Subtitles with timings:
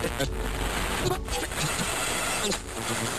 [0.00, 0.30] Thank
[3.02, 3.17] you.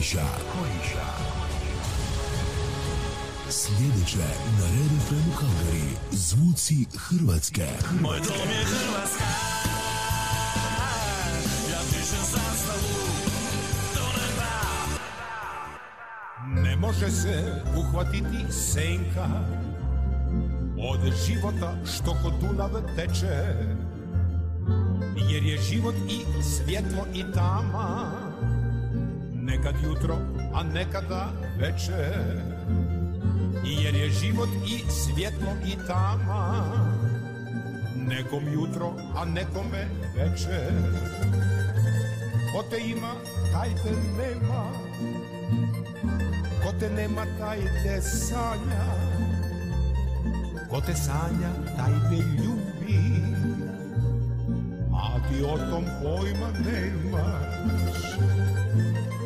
[0.00, 0.24] Croatia.
[0.52, 1.04] Croatia.
[3.50, 4.16] Sljedeće
[4.58, 5.96] na Red FM Calgary.
[6.10, 7.66] Zvuci Hrvatske.
[8.00, 9.24] Moj dom je Hrvatska
[11.70, 12.94] Ja pišem zastavu
[13.94, 14.04] do
[16.60, 19.26] Ne može se uhvatiti senka
[20.78, 23.54] od života što kod Dunav teče
[25.30, 28.19] jer je život i svjetlo i tama
[29.82, 30.18] jutro,
[30.54, 32.42] a nekada večer.
[33.64, 36.64] Jer je život i svjetlo i tama.
[37.96, 40.72] Nekom jutro, a nekome večer.
[42.52, 43.14] Ko te ima,
[43.52, 44.64] taj te nema.
[46.64, 48.84] Ko te nema, taj te sanja.
[50.70, 53.00] Ko te sanja, taj te ljubi.
[54.94, 58.39] A ti o tom pojma nemaš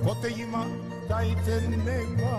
[0.05, 0.65] ko te ima,
[1.09, 2.37] taj te nema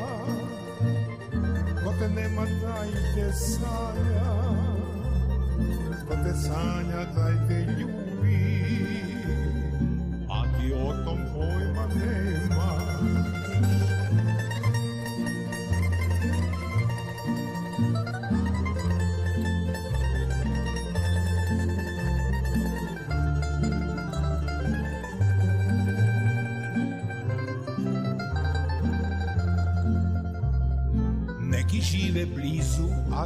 [1.84, 4.26] ko te nema, taj te sanja
[6.08, 8.66] ko te sanja, taj te ljubi
[10.30, 12.25] a ti o tom pojma nemaš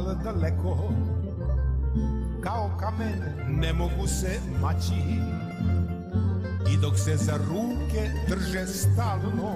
[0.00, 0.92] ali daleko.
[2.40, 5.20] Kao kamen ne mogu se maći.
[6.72, 9.52] I dok se za ruke drže stalno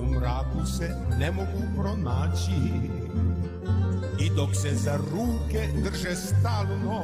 [0.00, 2.90] U mraku se ne mogu pronaći.
[4.20, 7.00] I dok se za ruke drže stalno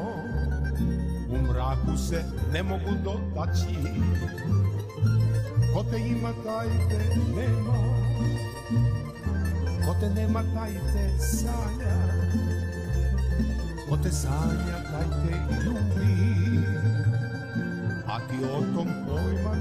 [1.29, 3.77] U mraku se ne mogu dotaći.
[5.75, 6.99] Ko te ima, taj te
[7.37, 7.87] nema
[9.87, 11.97] Ko te nema, taj te sanja.
[13.89, 16.67] Ko te sanja, taj te ljubi.
[18.07, 19.55] A ti o tom pojma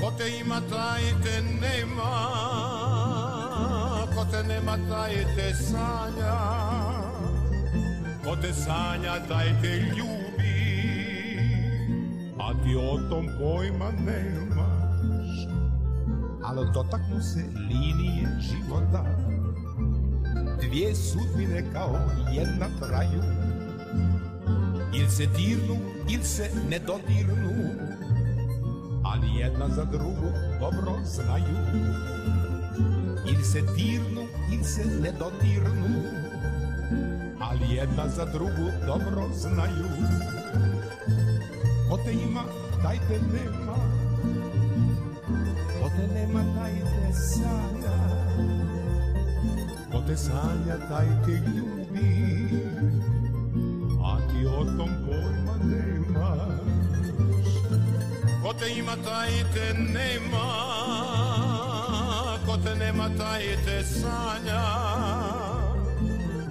[0.00, 2.12] Ko te ima, taj te nema.
[4.14, 6.36] Ko te nema, taj te sanja.
[8.24, 10.58] Ko te sanja, taj te ljubi.
[12.38, 14.55] A ti o tom pojma nemaš
[16.46, 19.04] ali dotaknu se linije života.
[20.60, 21.98] Dvije sudbine kao
[22.32, 23.22] jedna traju.
[24.94, 25.76] Il se dirnu,
[26.08, 27.70] il se ne dodirnu.
[29.04, 30.30] Ali jedna za drugu
[30.60, 31.56] dobro znaju.
[33.28, 36.02] Il se dirnu, il se ne dodirnu.
[37.40, 39.88] Ali jedna za drugu dobro znaju.
[41.90, 42.42] Ko te ima,
[42.82, 43.20] taj te
[46.14, 46.42] nema
[49.92, 50.16] Ko te
[62.76, 64.62] nema, taj te sanja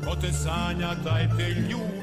[0.06, 1.94] Ko te sanja, taj te ljubi A ti o tom pojma nemaš Ko te ima,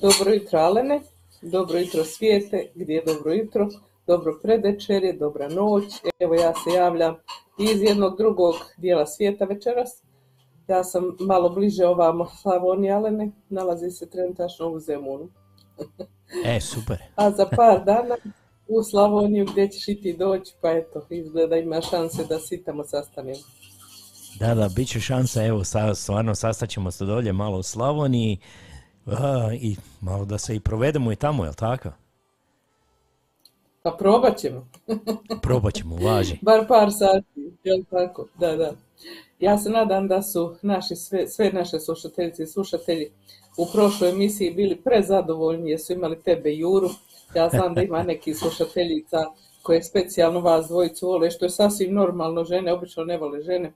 [0.00, 1.00] Dobro jutro Alene,
[1.42, 3.68] dobro jutro svijete, gdje je dobro jutro,
[4.06, 5.84] dobro predvečerje, dobra noć.
[6.18, 7.16] Evo ja se javljam
[7.58, 10.02] iz jednog drugog dijela svijeta večeras.
[10.68, 15.28] Ja sam malo bliže ovamo Slavonije Alene, nalazi se trenutačno u Zemunu.
[16.44, 16.98] E, super.
[17.16, 18.16] A za par dana
[18.68, 22.84] u Slavoniju gdje ćeš i ti doći, pa eto, izgleda ima šanse da si tamo
[22.84, 23.38] sastanemo.
[24.38, 28.38] Da, da, bit će šansa, evo, sa, stvarno sastaćemo se dolje malo u Slavoniji
[29.18, 31.88] a, i malo da se i provedemo i tamo, jel tako?
[33.82, 34.68] Pa probat ćemo.
[35.42, 36.38] Probat ćemo, važi.
[36.42, 38.26] Bar par sati, jel tako?
[38.38, 38.72] Da, da.
[39.38, 43.10] Ja se nadam da su naši sve, sve naše slušateljice i slušatelji
[43.56, 46.88] u prošloj emisiji bili prezadovoljni jer su imali tebe Juru.
[47.34, 49.18] Ja znam da ima neki slušateljica
[49.62, 53.72] koje specijalno vas dvojicu vole, što je sasvim normalno, žene obično ne vole žene.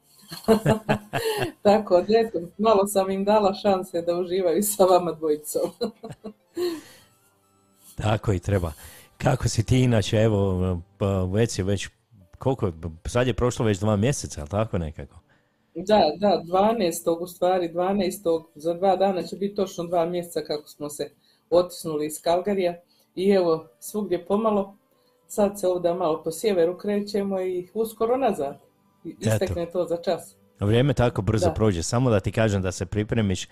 [1.62, 5.71] Tako da, eto, malo sam im dala šanse da uživaju sa vama dvojicom.
[8.02, 8.73] Tako i treba.
[9.19, 11.88] Kako si ti inače, evo, pa već je već,
[12.38, 12.73] koliko,
[13.07, 15.16] sad je prošlo već dva mjeseca, jel tako nekako?
[15.75, 17.19] Da, da, 12.
[17.21, 18.45] u stvari, 12.
[18.54, 21.11] za dva dana će biti točno dva mjeseca kako smo se
[21.50, 22.75] otisnuli iz Kalgarija
[23.14, 24.76] i evo svugdje pomalo,
[25.26, 28.59] sad se ovdje malo po sjeveru krećemo i uskoro nazad.
[29.04, 30.34] Istekne to za čas.
[30.61, 31.52] Vrijeme tako brzo Da.
[31.52, 33.49] prođe, samo da ti kažem da se pripremiš.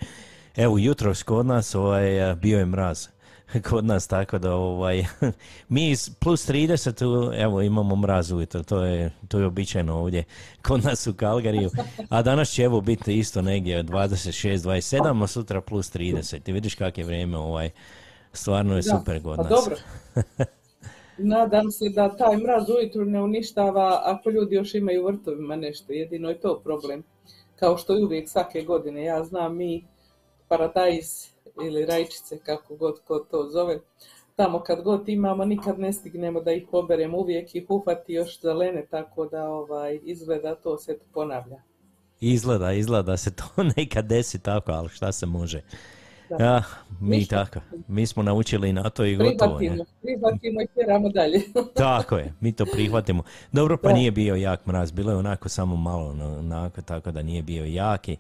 [0.56, 2.04] Evo, jutros kod nas ovaj,
[2.35, 3.06] bio je mraz.
[3.71, 5.04] Kod nas tako da ovaj,
[5.68, 10.25] mi plus 30 u- evo imamo mraz ujutro, to je, to je običajno ovdje
[10.66, 11.71] kod nas u Kalgariju,
[12.09, 16.40] a danas će evo biti isto negdje 26, 27, a sutra plus 30.
[16.40, 17.71] Ti vidiš kak je vrijeme ovaj,
[18.32, 19.50] stvarno je Da, super kod pa nas.
[19.50, 19.76] dobro.
[21.19, 26.28] Nadam se da taj mraz ujutru ne uništava ako ljudi još imaju vrtovima nešto, jedino
[26.28, 27.02] je to problem.
[27.57, 29.85] Kao što i uvijek svake godine, ja znam mi
[30.49, 31.07] paradajz
[31.64, 33.81] ili rajčice, kako god ko to zove,
[34.37, 38.87] tamo kad god imamo nikad ne stignemo da ih poberemo, uvijek ih uhvati još zelene,
[38.90, 41.62] tako da ovaj, izgleda to se ponavlja.
[42.21, 43.45] Izgleda, izgleda da se to
[43.76, 45.62] nekad desi tako, ali šta se može.
[46.41, 46.62] Ja,
[47.01, 47.45] mi Ništa.
[47.45, 49.53] tako, mi smo naučili na to i gotovo.
[49.53, 49.59] ne?
[49.59, 51.41] Prihvatimo, prihvatimo i tjeramo dalje.
[51.75, 53.23] Tako je, mi to prihvatimo.
[53.53, 53.95] Dobro, pa Da.
[53.95, 57.65] nije bio jak mraz, bilo je onako samo malo, no, onako, tako da nije bio
[57.65, 58.17] jaki.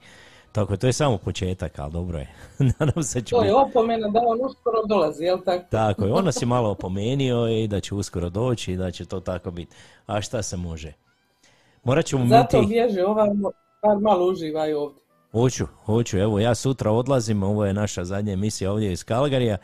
[0.52, 2.28] Tako, to je samo početak, ali dobro je.
[2.78, 5.64] Nadam se će To je opomena da on uskoro dolazi, jel tako?
[5.70, 9.04] Tako je, on nas je malo opomenio i da će uskoro doći i da će
[9.04, 9.76] to tako biti.
[10.06, 10.92] A šta se može?
[11.84, 12.66] Morat ćemo mi Zato ti...
[12.66, 13.00] bježe
[13.82, 15.01] bar malo uživaju ovdje.
[15.32, 19.56] Hoću, hoću, evo ja sutra odlazim, ovo je naša zadnja emisija ovdje iz Kalgarija,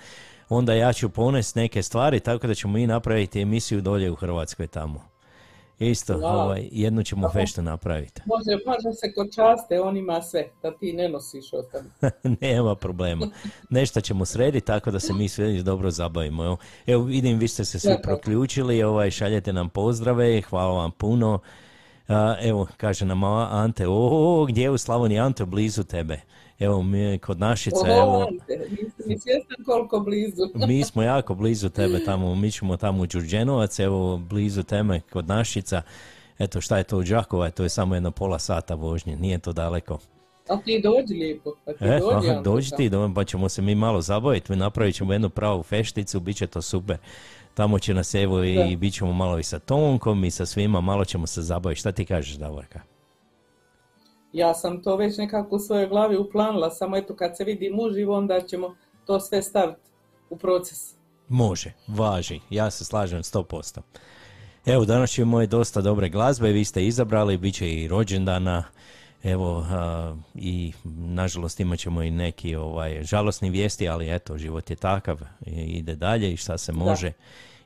[0.49, 4.67] onda ja ću ponest neke stvari, tako da ćemo mi napraviti emisiju dolje u Hrvatskoj
[4.67, 5.09] tamo.
[5.79, 8.23] Isto, ovaj, jednu ćemo feštu napraviti.
[8.33, 11.89] Može, može se kod časte, on ima sve, da ti ne nosiš od tamo.
[12.41, 13.27] Nema problema.
[13.71, 16.45] Nešto ćemo srediti tako da se mi svi dobro zabavimo.
[16.45, 16.57] Evo,
[16.87, 21.39] evo vidim, vi ste se svi proključili, ovaj, šaljete nam pozdrave, hvala vam puno.
[22.43, 26.21] Evo, kaže nam Ante, o, gdje je u Slavoniji Ante, blizu tebe.
[26.59, 28.67] Evo, mi kod Našica, evo, Ante,
[29.19, 30.43] svjestan koliko blizu.
[30.69, 35.29] mi smo jako blizu tebe tamo, mi ćemo tamo u Đurđenovac, evo, blizu teme kod
[35.29, 35.83] Našica.
[36.39, 39.53] Eto, šta je to u Đakova, to je samo jedno pola sata vožnje, nije to
[39.53, 39.99] daleko.
[40.49, 42.31] A ti dođi lijepo, a ti E, dođi.
[42.31, 46.37] aha, dođi ti, pa ćemo se mi malo zabaviti, napravit ćemo jednu pravu fešticu, bit
[46.37, 46.97] će to super.
[47.59, 51.05] Tamo će nas evo i bit ćemo malo i sa Tonkom i sa svima, malo
[51.05, 51.81] ćemo se zabaviti.
[51.81, 52.81] Šta ti kažeš, Davorka?
[54.33, 58.17] Ja sam to već nekako u svojoj glavi uplanila, samo eto kad se vidim uživo,
[58.17, 59.91] onda ćemo to sve staviti
[60.31, 60.95] u proces.
[61.29, 63.81] Može, važi, ja se slažem 100%.
[64.67, 68.65] Evo, danas ćemo imati dosta dobre glazbe, vi ste izabrali, bit će i rođendana,
[69.25, 74.77] evo, a, i nažalost imat ćemo i neki ovaj, žalosni vijesti, ali eto, život je
[74.77, 77.13] takav, ide dalje i šta se može,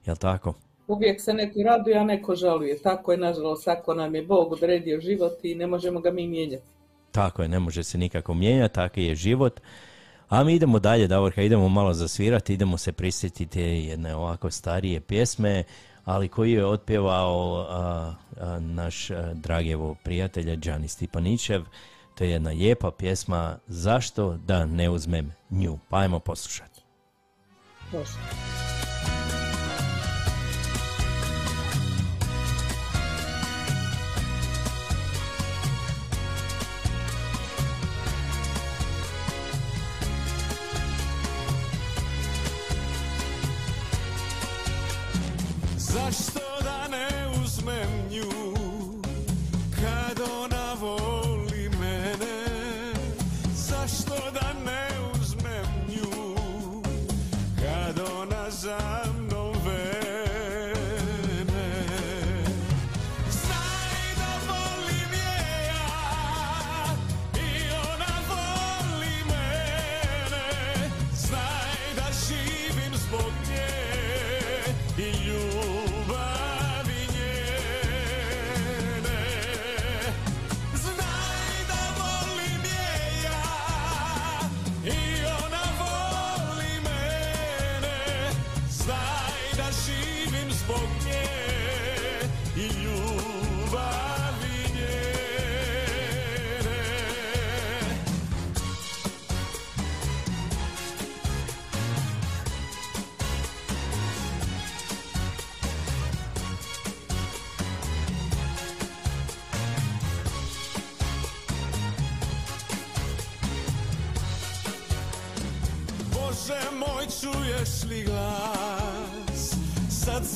[0.06, 0.54] jel tako?
[0.86, 2.78] Uvijek se neko raduje, a neko žaluje.
[2.78, 6.66] Tako je, nažalost, ako nam je Bog odredio život i ne možemo ga mi mijenjati.
[7.10, 9.60] Tako je, ne može se nikako mijenjati, takav je život.
[10.28, 15.64] A mi idemo dalje, Davorka, idemo malo zasvirati, idemo se prisjetiti jedne ovako starije pjesme,
[16.04, 21.62] ali koji je otpjevao a, a, naš a, dragi evo prijatelj Đani Stipanićev.
[22.14, 25.78] To je jedna lijepa pjesma Zašto da ne uzmem nju?
[25.88, 26.80] Pa ajmo poslušati.
[27.92, 28.81] Može.
[45.92, 47.08] Zašto da ne
[47.42, 48.54] uzmem nju?
[49.74, 50.51] Kad ona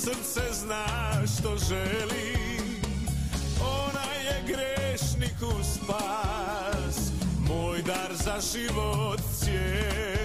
[0.06, 0.86] srce zna
[1.26, 2.36] što želi.
[3.60, 7.10] Ona je grešnik u spas
[7.48, 10.15] Moj dar za život cijeli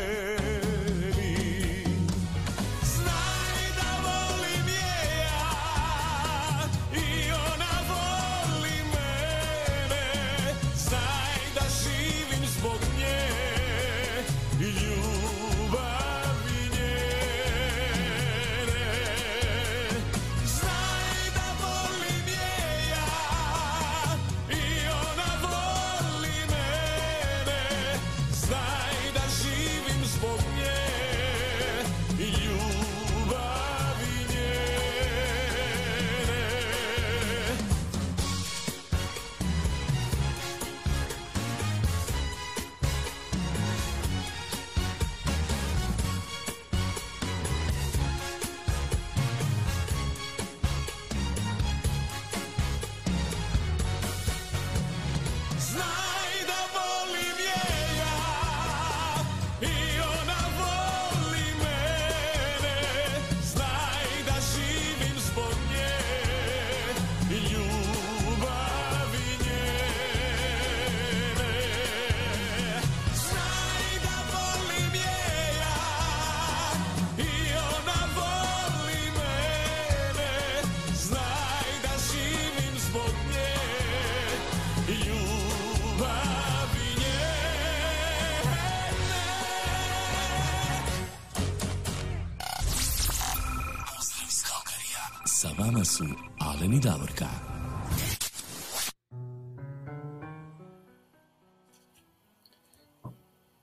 [95.98, 96.04] su
[96.40, 97.26] Alen i Davorka.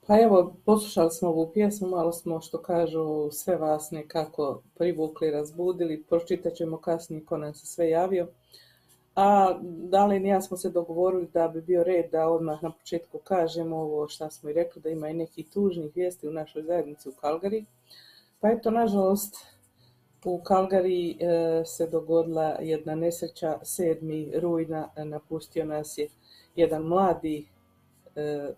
[0.06, 6.02] Pa evo, poslušali smo ovu pjesmu, malo smo, što kažu, sve vas nekako privukli, razbudili,
[6.08, 8.28] pročitat ćemo kasnije ko nam se sve javio.
[9.14, 13.18] A Dalin i ja smo se dogovorili da bi bio red da odmah na početku
[13.18, 17.08] kažemo ovo što smo i rekli, da ima i nekih tužnih vijesti u našoj zajednici
[17.08, 17.64] u Kalgari.
[18.40, 19.36] Pa eto, nažalost,
[20.28, 24.40] u Kalgari e, se dogodila jedna nesreća, 7.
[24.40, 26.08] rujna napustio nas je
[26.56, 27.46] jedan mladi
[28.16, 28.52] e,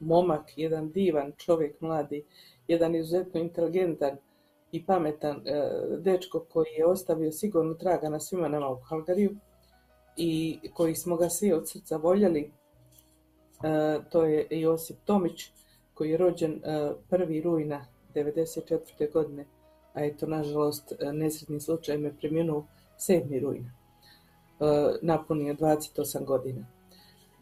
[0.00, 2.24] momak, jedan divan čovjek mladi,
[2.68, 4.16] jedan izuzetno inteligentan
[4.72, 9.36] i pametan e, dečko koji je ostavio sigurno traga na svima nama u Kalgariju
[10.16, 12.52] i koji smo ga svi od srca voljeli.
[14.10, 15.50] To je Josip Tomić
[15.94, 17.42] koji je rođen e, 1.
[17.42, 19.12] rujna 1994.
[19.12, 19.46] godine,
[19.96, 22.66] a eto, nažalost, e, nesretni slučaj me preminuo
[22.98, 23.40] 7.
[23.40, 23.72] rujna.
[25.02, 26.66] Napunio 28 godina.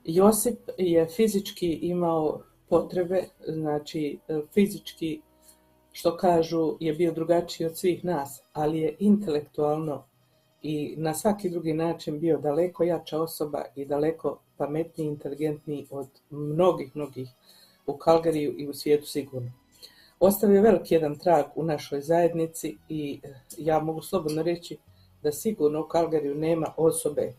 [0.05, 5.21] Josip je fizički imao potrebe, znači e, fizički,
[5.93, 10.05] što kažu, je bio drugačiji od svih nas, ali je intelektualno
[10.63, 16.97] i na svaki drugi način bio daleko jača osoba i daleko pametniji, inteligentniji od mnogih,
[16.97, 17.29] mnogih
[17.87, 19.53] u Kalgariju i u svijetu sigurno.
[20.27, 24.79] Ostavio veliki jedan trag u našoj zajednici i e, ja mogu slobodno reći
[25.23, 27.33] da sigurno u Kalgariju nema osobe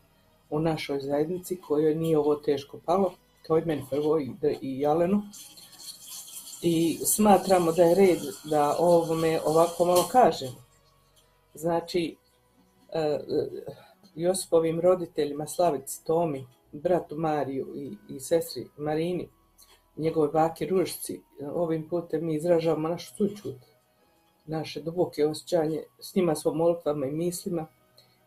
[0.50, 3.14] u našoj zajednici kojoj nije ovo teško palo,
[3.48, 5.22] kao i meni prvo i, i Jalenu.
[6.62, 10.64] I smatramo da je red da ovome ovako malo kažemo.
[11.54, 12.16] Znači,
[12.94, 13.20] e, e,
[14.16, 17.68] Josipovim roditeljima Slavici, Tomi, bratu Mariju
[18.10, 19.30] i sestri Marini,
[19.98, 21.22] njegove bake Ružici,
[21.54, 23.56] ovim putem mi izražavamo našu sućut,
[24.46, 27.68] naše duboke osjećanje, s njima smo molitvama i mislima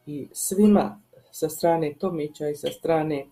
[0.07, 1.01] i svima
[1.31, 3.27] sa strane Tomića i sa strane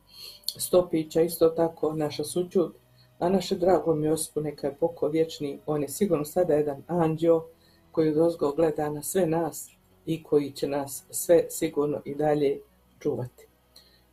[0.59, 2.77] Stopića, isto tako naša sućut,
[3.19, 7.47] a naše dragom Josipu neka je poko vječni, on je sigurno sada jedan anđeo
[7.93, 9.71] koji dozgo gleda na sve nas
[10.07, 12.61] i koji će nas sve sigurno i dalje
[12.99, 13.47] čuvati.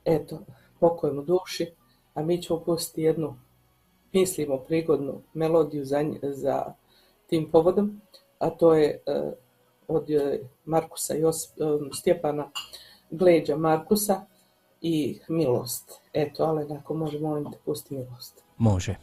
[0.05, 0.39] Eto,
[0.79, 1.71] pokoj mu duši,
[2.13, 3.35] a mi ćemo pustiti jednu,
[4.13, 6.73] mislimo, prigodnu melodiju za, za
[7.27, 8.01] tim povodom,
[8.39, 9.31] a to je e,
[9.87, 12.51] od e, Markusa Josip, e, Stjepana
[13.11, 14.25] Gleđa Markusa
[14.81, 16.01] i Milost.
[16.13, 18.43] Eto, ali ako može, molim te, pusti Milost.
[18.57, 18.95] Može.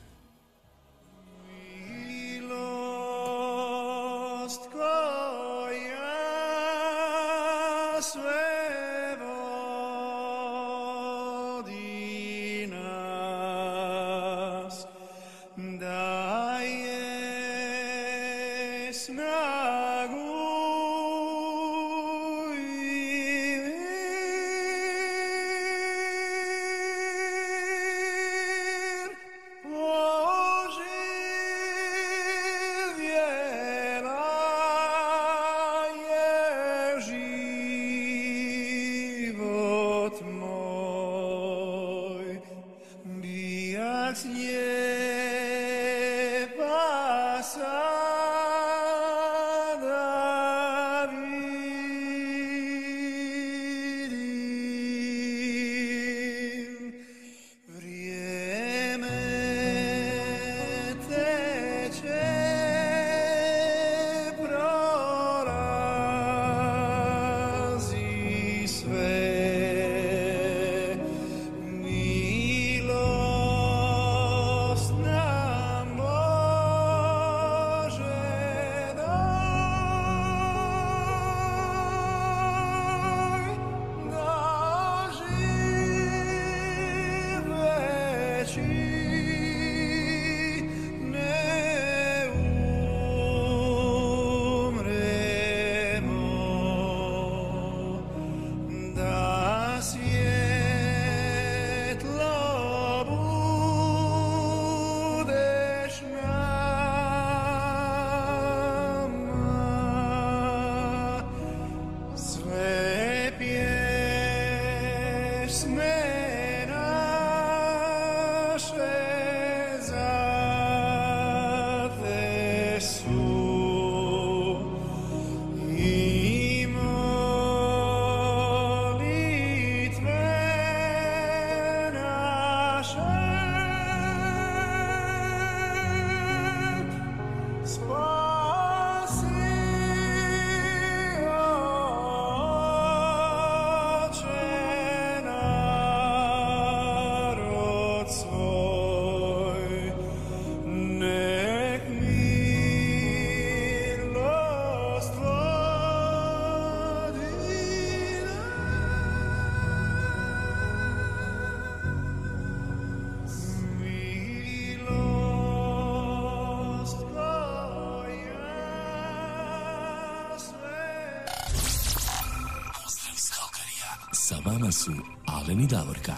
[174.84, 174.92] Su
[175.26, 176.12] Alen i Davorka.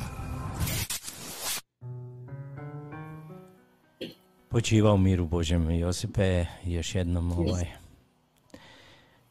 [4.48, 7.66] Počiva u miru Božem Josipe, još jednom ovaj...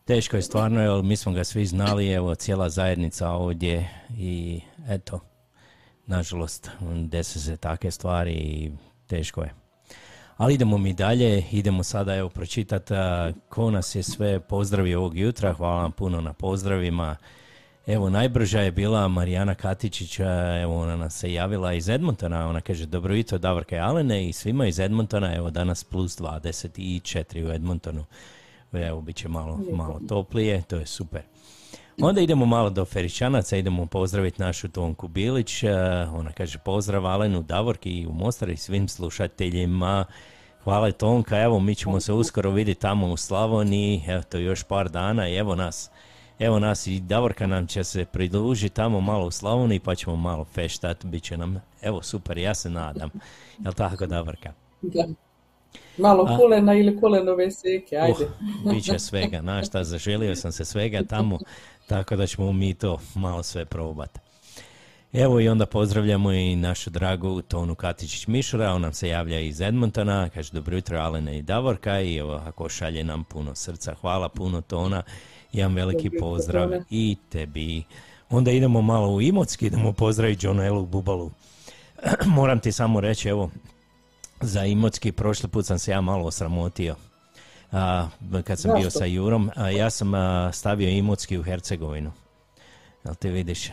[0.05, 5.19] Teško je stvarno, jer mi smo ga svi znali, evo cijela zajednica ovdje i eto,
[6.07, 8.71] nažalost, dese se takve stvari i
[9.07, 9.53] teško je.
[10.37, 12.93] Ali idemo mi dalje, idemo sada evo pročitati
[13.49, 17.15] ko nas je sve pozdravio ovog jutra, hvala vam puno na pozdravima.
[17.87, 20.19] Evo, najbrža je bila Marijana Katičić,
[20.61, 24.33] evo ona nas se javila iz Edmontona, ona kaže dobro jutro Davorka i Alene i
[24.33, 28.05] svima iz Edmontona, evo danas plus 24 u Edmontonu.
[28.73, 31.21] Evo, bit će malo, malo toplije, to je super.
[32.01, 35.63] Onda idemo malo do Feričanaca, idemo pozdraviti našu Tonku Bilić,
[36.13, 40.05] ona kaže pozdrav Alenu, Davorki i u Mostar i svim slušateljima.
[40.63, 44.89] Hvala Tonka, evo mi ćemo se uskoro vidjeti tamo u Slavoniji, evo to još par
[44.89, 45.91] dana i evo nas.
[46.41, 50.45] Evo nas i Davorka nam će se pridružiti tamo malo u Slavoniji pa ćemo malo
[50.45, 53.09] feštat, bit će nam, evo super, ja se nadam.
[53.63, 54.53] Jel tako Davorka?
[54.81, 55.03] Da.
[55.97, 58.25] Malo A- kulena ili kulenove seke, ajde.
[58.65, 61.39] Uh, bit će svega, znaš šta, zaželio sam se svega tamo,
[61.87, 64.19] tako da ćemo mi to malo sve probati.
[65.13, 69.61] Evo i onda pozdravljamo i našu dragu Tonu Katičić Mišura, on nam se javlja iz
[69.61, 74.29] Edmontona, kaže dobro jutro Alene i Davorka i evo ako šalje nam puno srca, hvala
[74.29, 75.03] puno Tona,
[75.53, 77.83] jedan veliki pozdrav i tebi.
[78.29, 81.31] Onda idemo malo u Imotski, idemo pozdraviti Johnu Bubalu.
[82.25, 83.49] Moram ti samo reći, evo,
[84.41, 86.95] za Imotski prošli put sam se ja malo osramotio.
[87.71, 88.07] A,
[88.43, 92.11] kad sam bio sa Jurom, a ja sam a, stavio Imotski u Hercegovinu.
[93.05, 93.69] Jel ti vidiš?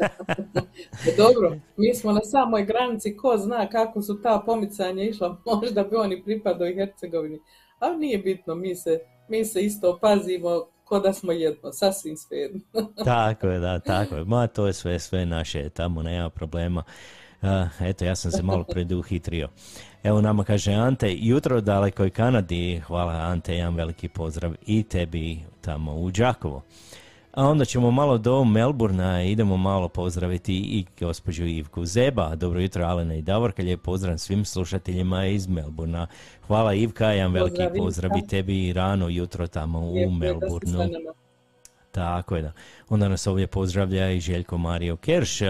[1.18, 5.96] Dobro, mi smo na samoj granici, ko zna kako su ta pomicanja išla, možda bi
[5.96, 7.40] oni pripadao i Hercegovini.
[7.78, 12.60] Ali nije bitno, mi se, mi se isto pazimo ko da smo jedno, sasvim svejedno.
[13.04, 14.24] tako je, da, tako je.
[14.24, 16.82] Ma, to je sve, sve naše, tamo nema problema.
[17.42, 19.48] A, eto, ja sam se malo preduhitrio.
[20.02, 25.38] Evo nama kaže Ante, jutro u dalekoj Kanadi, hvala Ante, jedan veliki pozdrav i tebi
[25.60, 26.62] tamo u Đakovo.
[27.32, 32.34] A onda ćemo malo do Melburna, idemo malo pozdraviti i gospođu Ivku Zeba.
[32.36, 36.06] Dobro jutro Alena i Davorka, lijep pozdrav svim slušateljima iz Melburna.
[36.46, 40.88] Hvala Ivka, jedan veliki Pozdrav, i tebi rano jutro tamo u Melburnu.
[41.92, 42.52] Tako je da.
[42.88, 45.42] Onda nas ovdje pozdravlja i Željko Mario Kerš.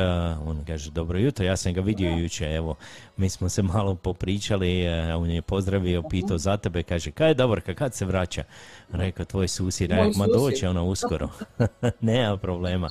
[0.46, 2.74] On kaže dobro jutro, ja sam ga vidio jučer, evo,
[3.16, 7.74] mi smo se malo popričali, on je pozdravio, pitao za tebe, kaže, kaj je Davorka,
[7.74, 8.44] kad se vraća?
[8.92, 11.28] Rekao, tvoj susjed, ma doće ona uskoro.
[12.00, 12.90] Nema problema.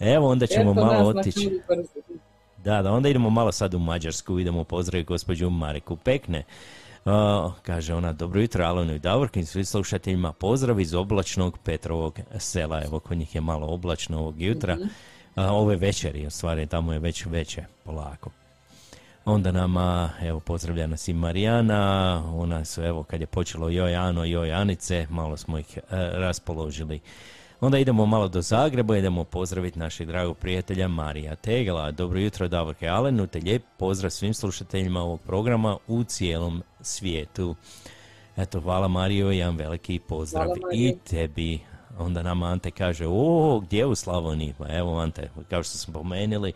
[0.00, 1.60] Evo, onda ćemo Eto malo otići.
[2.64, 6.44] Da, da, onda idemo malo sad u Mađarsku, idemo pozdraviti gospođu Mariku Pekne.
[7.04, 12.82] A, kaže ona, dobro jutro Alenu i Davorkin, svi slušateljima, pozdrav iz oblačnog Petrovog sela.
[12.84, 14.76] Evo, kod njih je malo oblačno ovog jutra.
[15.34, 18.30] A, ove večeri, u stvari, tamo je već veće, polako.
[19.24, 24.24] Onda nama, evo, pozdravlja nas i Marijana, ona su, evo, kad je počelo joj Ano,
[24.24, 25.80] joj Anice, malo smo ih e,
[26.12, 27.00] raspoložili.
[27.60, 31.90] Onda idemo malo do Zagreba, idemo pozdraviti našeg dragog prijatelja Marija Tegela.
[31.90, 37.54] Dobro jutro Davorke Alenu, te lijep pozdrav svim slušateljima ovog programa u cijelom svijetu.
[38.36, 41.60] Eto, hvala Mario, jedan veliki pozdrav Hvala, i tebi.
[41.98, 44.54] Onda nam Ante kaže, o, gdje u Slavoniji?
[44.58, 46.52] Pa evo Ante, kao što smo pomenuli,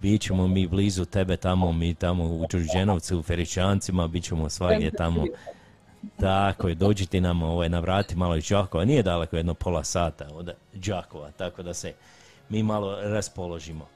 [0.00, 4.90] bit ćemo mi blizu tebe tamo, mi tamo u Đurđenovcu, u Feričancima, bit ćemo svagdje
[4.90, 5.24] tamo.
[6.20, 10.28] Tako je, dođite nam ovaj, na vrati malo iz Đakova, nije daleko, jedno pola sata
[10.32, 11.94] od Đakova, tako da se
[12.48, 13.86] mi malo raspoložimo.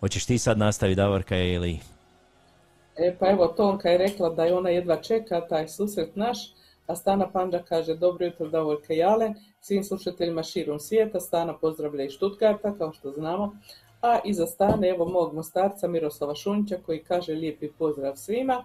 [0.00, 1.80] Hoćeš ti sad nastaviti Davorka ili...
[2.96, 6.54] E pa evo Tonka je rekla da je ona jedva čeka taj susret naš,
[6.86, 12.04] a Stana Pandža kaže dobro jutro Davorka i Alen, svim slušateljima širom svijeta, Stana pozdravlja
[12.04, 13.56] iz Štutgarta kao što znamo,
[14.02, 18.64] a iza Stane evo mog mostarca Miroslava Šunća koji kaže lijepi pozdrav svima,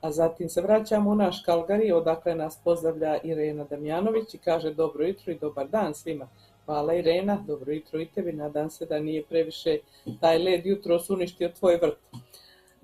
[0.00, 5.06] a zatim se vraćamo u naš Kalgari, odakle nas pozdravlja Irena Damjanović i kaže dobro
[5.06, 6.28] jutro i dobar dan svima.
[6.64, 9.78] Hvala Irena, dobro jutro i tebi, nadam se da nije previše
[10.20, 11.98] taj led jutro uništio tvoj vrt.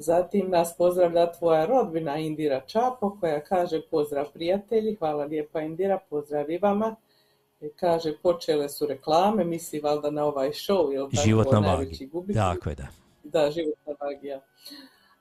[0.02, 6.50] Zatim nas pozdravlja tvoja rodbina Indira Čapo koja kaže pozdrav prijatelji, hvala lijepa Indira, pozdrav
[6.50, 6.96] i vama.
[7.60, 12.04] E, Kaže počele su reklame, misli valjda na ovaj show, jel tako, Život na najveći
[12.04, 12.06] vagi.
[12.06, 12.36] gubitnik.
[12.36, 12.86] Tako je, da.
[13.24, 14.40] Da, životna magija.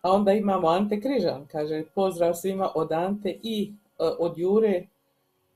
[0.02, 4.88] A onda imamo Ante Križan, kaže pozdrav svima od Ante i e, od Jure.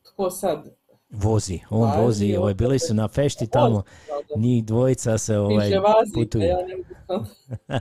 [0.03, 0.75] Tko sad?
[1.17, 3.84] Vozi, on vozi, ovaj, bili su na fešti tamo,
[4.36, 6.43] njih dvojica se ovaj, vazi, putuju.
[6.43, 6.78] ja ne.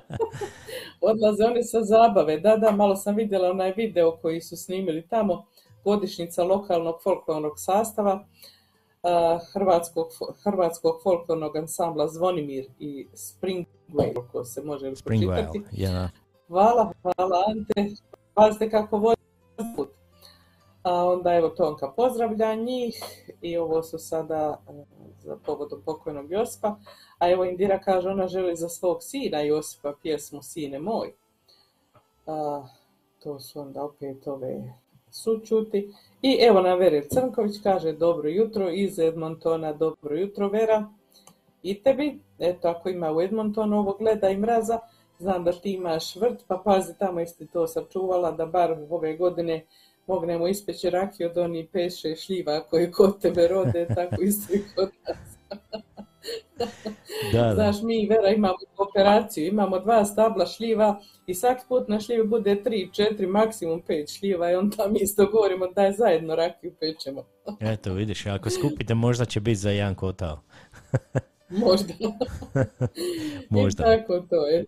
[1.10, 2.40] Odlaze oni sa zabave.
[2.40, 5.46] Da, da, malo sam vidjela onaj video koji su snimili tamo,
[5.84, 8.26] godišnjica lokalnog folklornog sastava,
[9.52, 10.06] hrvatskog,
[10.44, 15.82] hrvatskog folklornog ansambla Zvonimir i Springwell, ako se može Springwell, pročitati.
[15.82, 16.10] ja.
[16.48, 17.94] Hvala, hvala Ante.
[18.34, 19.23] Pazite kako vodi put.
[20.84, 22.94] A onda evo Tonka pozdravlja njih
[23.42, 24.72] i ovo su sada e,
[25.18, 26.76] za povodom pokojnog Josipa.
[27.18, 31.12] A evo Indira kaže ona želi za svog sina Josipa pjesmu Sine moj.
[33.22, 34.74] To su onda opet ove
[35.10, 35.92] sučuti.
[36.22, 40.88] I evo nam Verer Crnković kaže dobro jutro iz Edmontona, dobro jutro Vera.
[41.62, 44.78] I tebi, eto ako ima u Edmontonu ovog leda i mraza,
[45.18, 49.66] znam da ti imaš vrt, pa pazi tamo jesi to sačuvala da bar ove godine
[50.06, 54.90] mognemo ispeći rakiju od onih peše šljiva koji kod tebe rode, tako isto i kod
[55.08, 55.34] nas.
[57.32, 57.54] Da, da.
[57.54, 62.62] Znaš, mi Vera imamo operaciju, imamo dva stabla šljiva i svaki put na šljivi bude
[62.62, 67.24] tri, četiri, maksimum pet šljiva i onda mi isto govorimo daj zajedno rakiju pečemo.
[67.72, 70.40] Eto, vidiš, ako skupite možda će biti za jedan kotao.
[71.48, 71.94] Možda.
[73.50, 73.82] Možda.
[73.82, 74.64] I tako to je.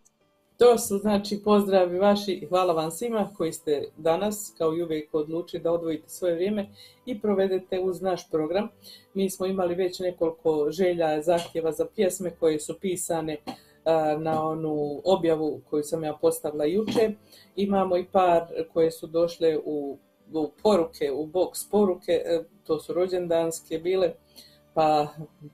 [0.59, 5.15] To su znači pozdravi vaši i hvala vam svima koji ste danas kao i uvijek
[5.15, 6.69] odlučili da odvojite svoje vrijeme
[7.07, 8.69] i provedete uz naš program.
[9.15, 13.37] Mi smo imali već nekoliko želja, zahtjeva za pjesme koje su pisane
[14.19, 17.11] na onu objavu koju sam ja postavila juče.
[17.57, 18.43] Imamo i par
[18.73, 19.99] koje su došle u,
[20.33, 24.13] u poruke, u box poruke, e, to su rođendanske bile,
[24.77, 25.07] pa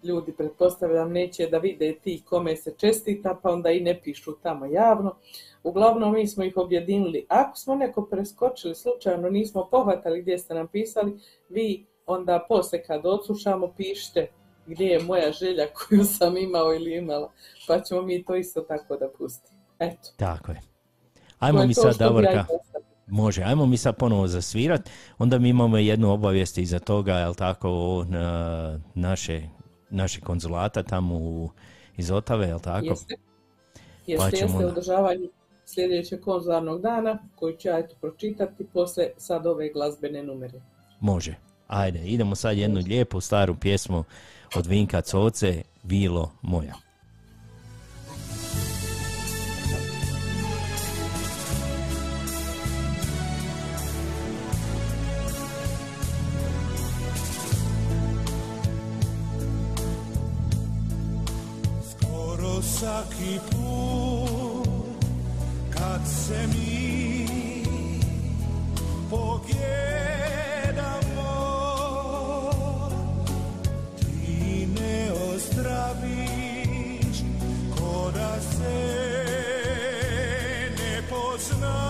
[0.03, 4.67] ljudi pretpostavljam neće da vide ti kome se čestita, pa onda i ne pišu tamo
[4.67, 5.17] javno.
[5.63, 7.27] Uglavnom mi smo ih objedinili.
[7.29, 13.07] Ako smo neko preskočili, slučajno nismo pohvatali gdje ste nam pisali, vi onda poslije kad
[13.07, 14.31] odslušamo pišite
[14.67, 17.33] gdje je moja želja koju sam imao ili imala,
[17.69, 19.61] pa ćemo mi to isto tako da pustimo.
[19.79, 20.11] Eto.
[20.17, 20.61] Tako je.
[21.39, 22.47] Ajmo je mi sad, ja Davorka.
[23.07, 27.69] Može, ajmo mi sad ponovo zasvirat, onda mi imamo jednu obavijest iza toga, jel tako,
[27.71, 29.43] o, na, naše,
[29.91, 31.51] naše konzulata tamo u,
[31.97, 32.87] iz Otave, jel tako?
[32.87, 33.17] Jeste.
[34.19, 35.29] Pa Jeste, ćemo jeste održavanje
[35.65, 40.61] sljedećeg konzularnog dana koji ću ja eto pročitati poslije sad ove glazbene numere.
[41.01, 41.35] Može.
[41.69, 44.05] Ajde, idemo sad jednu lijepu staru pjesmu
[44.57, 46.75] od Vinka Coce, Vilo moja.
[62.63, 65.05] Svaki put
[65.71, 67.27] kad se mi
[69.11, 69.63] pogledamo.
[73.99, 77.17] Ti ne ozdraviš
[77.77, 78.79] ko da se
[80.79, 81.82] ne poznamo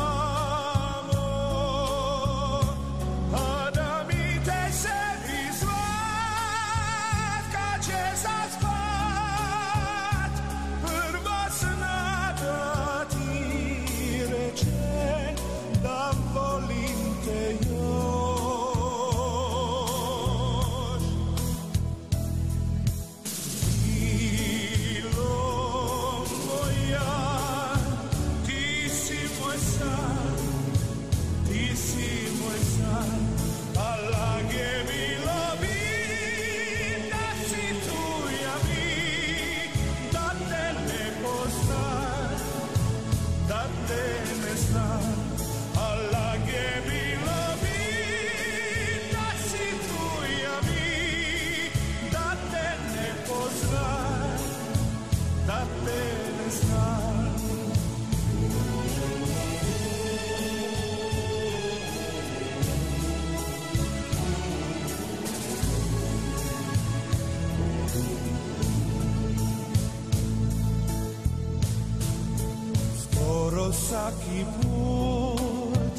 [74.02, 75.94] svaki put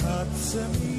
[0.00, 0.93] kad se mi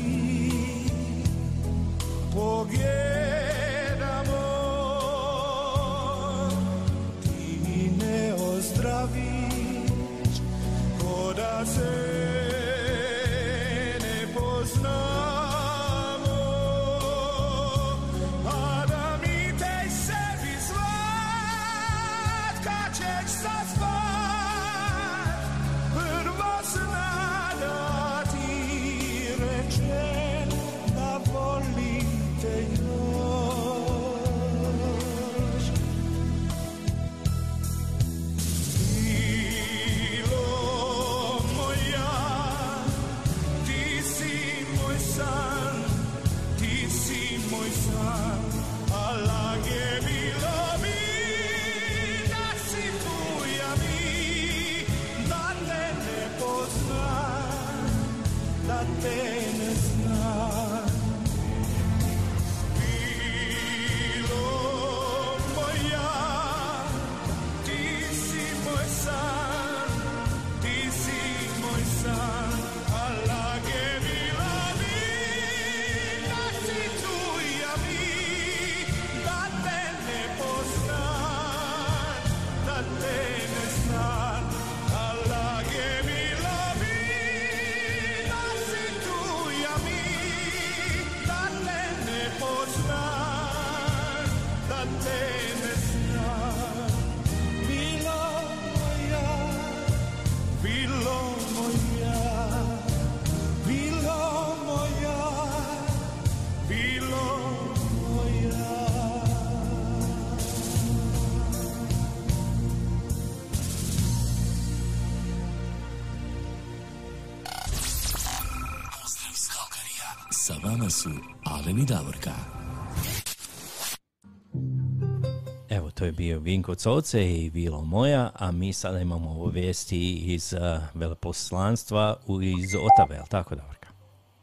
[126.17, 132.17] bio Vinko Coce i Vilo moja, a mi sada imamo ovo vijesti iz uh, veleposlanstva
[132.43, 133.87] iz Otave, jel tako Davorka?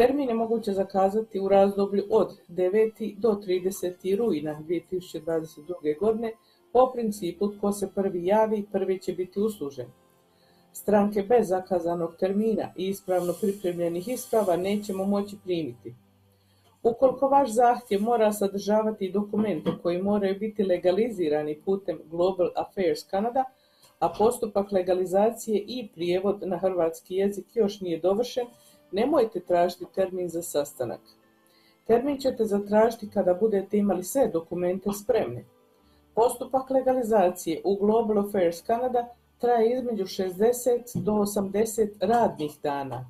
[0.00, 3.18] Termin je moguće zakazati u razdoblju od 9.
[3.18, 4.16] do 30.
[4.16, 5.98] rujna 2022.
[5.98, 6.32] godine
[6.72, 9.86] po principu tko se prvi javi, prvi će biti uslužen.
[10.72, 15.94] Stranke bez zakazanog termina i ispravno pripremljenih isprava nećemo moći primiti.
[16.82, 23.44] Ukoliko vaš zahtjev mora sadržavati dokumente koji moraju biti legalizirani putem Global Affairs Canada,
[23.98, 28.46] a postupak legalizacije i prijevod na hrvatski jezik još nije dovršen,
[28.92, 31.00] nemojte tražiti termin za sastanak.
[31.86, 35.44] Termin ćete zatražiti kada budete imali sve dokumente spremne.
[36.14, 43.06] Postupak legalizacije u Global Affairs Canada traje između 60 do 80 radnih dana.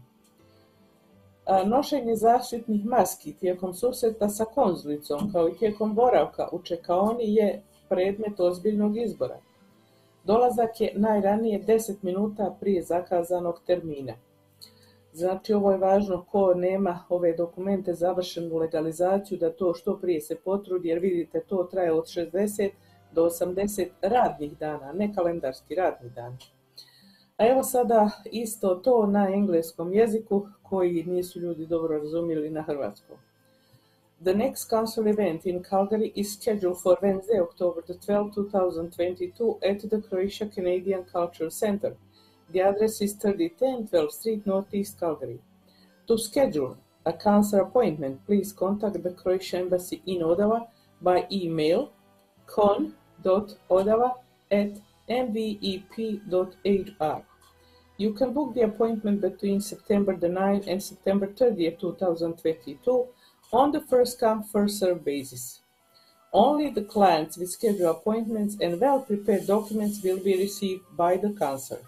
[1.66, 8.40] Nošenje zaštitnih maski tijekom susreta sa konzulicom kao i tijekom boravka u čekaoni je predmet
[8.40, 9.38] ozbiljnog izbora.
[10.24, 14.12] Dolazak je najranije 10 minuta prije zakazanog termina.
[15.12, 20.36] Znači ovo je važno ko nema ove dokumente završenu legalizaciju da to što prije se
[20.44, 22.70] potrudi jer vidite to traje od 60
[23.12, 26.36] do 80 radnih dana, ne kalendarski radni dan.
[27.36, 33.16] A evo sada isto to na engleskom jeziku koji nisu ljudi dobro razumjeli na hrvatskom.
[34.24, 39.80] The next council event in Calgary is scheduled for Wednesday, October the 12th, 2022 at
[39.80, 41.92] the Croatia Canadian Cultural Center.
[42.52, 45.38] The address is 3010 12th Street, Northeast Calgary.
[46.08, 46.76] To schedule
[47.06, 50.66] a council appointment, please contact the Croatian Embassy in Ottawa
[51.00, 51.92] by email
[52.46, 54.10] con.ottawa
[54.50, 56.02] at mvep.hr.
[57.96, 63.06] You can book the appointment between September the 9th and September 30th, 2022
[63.52, 65.60] on the first come, first served basis.
[66.32, 71.32] Only the clients with scheduled appointments and well prepared documents will be received by the
[71.32, 71.80] council.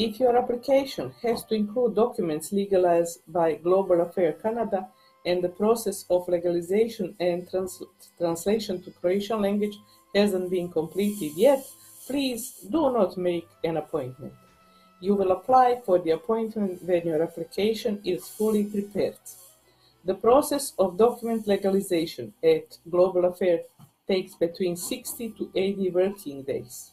[0.00, 4.86] If your application has to include documents legalized by Global Affair Canada
[5.26, 7.82] and the process of legalization and trans-
[8.16, 9.76] translation to Croatian language
[10.14, 11.66] hasn't been completed yet,
[12.06, 14.34] please do not make an appointment.
[15.00, 19.18] You will apply for the appointment when your application is fully prepared.
[20.04, 23.62] The process of document legalization at Global Affair
[24.06, 26.92] takes between 60 to 80 working days.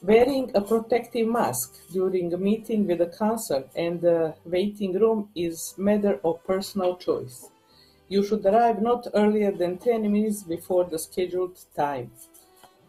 [0.00, 5.74] Wearing a protective mask during a meeting with the council and the waiting room is
[5.76, 7.50] matter of personal choice.
[8.08, 12.12] You should arrive not earlier than 10 minutes before the scheduled time.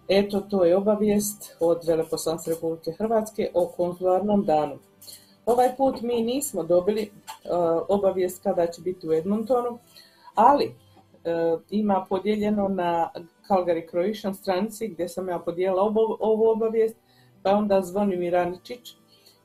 [0.07, 4.77] Eto, to je obavijest od Veleposlanstva Republike Hrvatske o konzularnom danu.
[5.45, 7.49] Ovaj put mi nismo dobili uh,
[7.87, 9.79] obavijest kada će biti u Edmontonu,
[10.35, 10.75] ali
[11.69, 13.11] ima podijeljeno na
[13.49, 15.81] Calgary Croatian stranici gdje sam ja podijelila
[16.19, 16.97] ovu, obavijest,
[17.43, 18.95] pa onda Zvonimir Raničić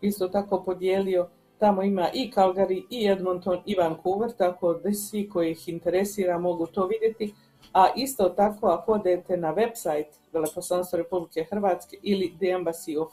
[0.01, 5.51] isto tako podijelio Tamo ima i Calgary, i Edmonton, i Vancouver, tako da svi koji
[5.51, 7.35] ih interesira mogu to vidjeti.
[7.73, 13.13] A isto tako, ako odete na website Veleposlanstva Republike Hrvatske ili The Embassy of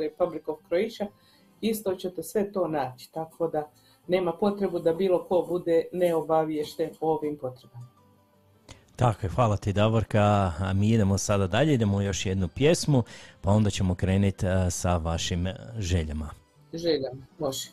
[0.00, 1.06] Republic of Croatia,
[1.60, 3.12] isto ćete sve to naći.
[3.12, 3.70] Tako da
[4.08, 7.89] nema potrebu da bilo ko bude neobaviješten o ovim potrebama.
[9.00, 10.52] Tako je, hvala ti Davorka.
[10.58, 13.02] A mi idemo sada dalje, idemo još jednu pjesmu,
[13.40, 15.46] pa onda ćemo krenuti sa vašim
[15.78, 16.30] željama.
[16.72, 17.68] Željam, može.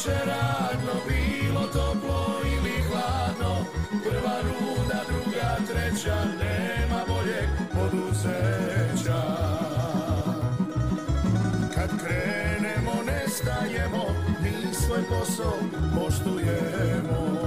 [0.00, 3.64] Sunče radno, bilo toplo ili hladno.
[4.04, 9.22] Prva ruda, druga, treća Nema boljeg poduzeća.
[11.74, 14.04] Kad krenemo, nestajemo
[14.42, 15.54] Mi svoj posao
[15.94, 17.39] poštujemo.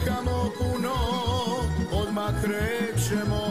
[0.00, 0.94] Čekamo puno,
[1.92, 3.42] odmah krećemo.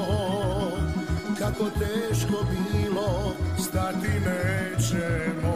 [1.39, 5.56] Kako teško bilo, stati nećemo.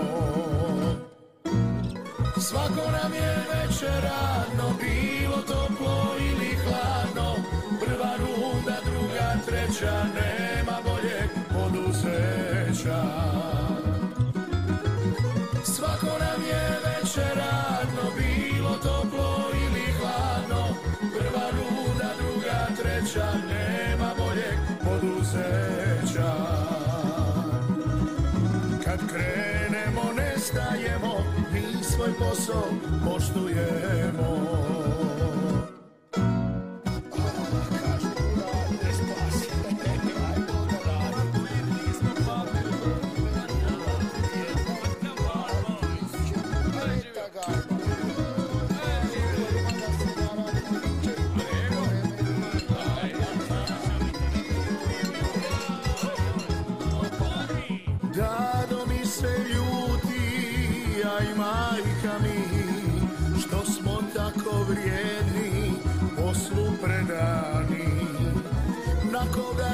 [2.42, 7.36] Svako nam je večer radno, bilo toplo ili hladno.
[7.80, 10.43] Prva runda, druga, treća, nema
[23.14, 26.34] treća, nema boljeg poduzeća
[28.84, 31.14] kad krenemo nestajemo,
[31.54, 32.64] mi svoj posao
[33.06, 34.83] poštujemo.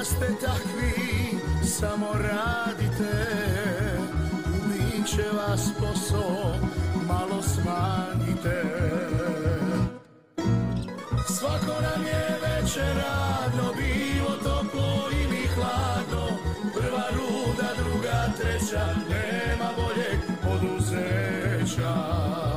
[0.04, 3.28] Ste takvi, samo radite,
[4.46, 6.56] ubit će vas posao,
[7.08, 8.64] malo smanjite.
[11.28, 16.28] Svako nam je večer radno, bilo toplo ili hladno.
[16.74, 22.49] Prva ruda, druga, treća, nema boljeg poduzeća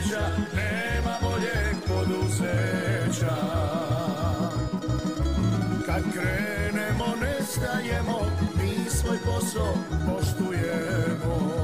[0.00, 0.20] treća,
[0.56, 3.36] nema boljeg poduzeća
[5.86, 8.20] kad krenemo nestajemo,
[8.56, 9.74] mi svoj posao
[10.06, 11.60] poštujemo.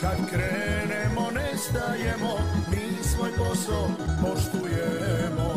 [0.00, 2.38] Kad krenemo nestajemo,
[2.70, 3.88] mi svoj posao
[4.22, 5.54] poštujemo.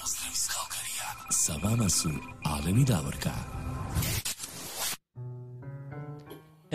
[0.00, 1.08] Pozdrav iz Kalkarija.
[1.30, 2.10] Sa vama su
[2.44, 3.55] Alen i Davorka.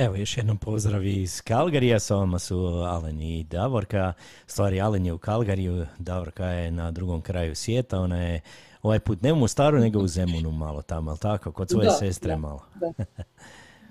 [0.02, 4.14] Evo još jednom pozdrav iz Kalgarija, sa vama su Alen i Davorka.
[4.48, 8.42] Stvari, Alen je u Kalgariju, Davorka je na drugom kraju svijeta, ona je
[8.84, 11.92] ovaj put ne u Mostaru, nego u Zemunu malo tamo, ali tako, kod svoje Da,
[11.92, 12.62] sestre da, malo.
[12.76, 12.94] da.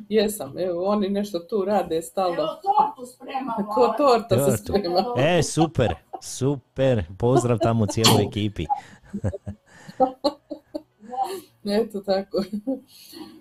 [0.09, 2.35] Jesam, evo, oni nešto tu rade stalno.
[2.35, 3.69] Evo tortu spremamo.
[3.75, 4.73] Ko torta se Tortu.
[4.73, 5.05] sprema.
[5.19, 8.67] E, super, super, pozdrav tamo cijeloj ekipi.
[11.81, 12.45] Eto tako.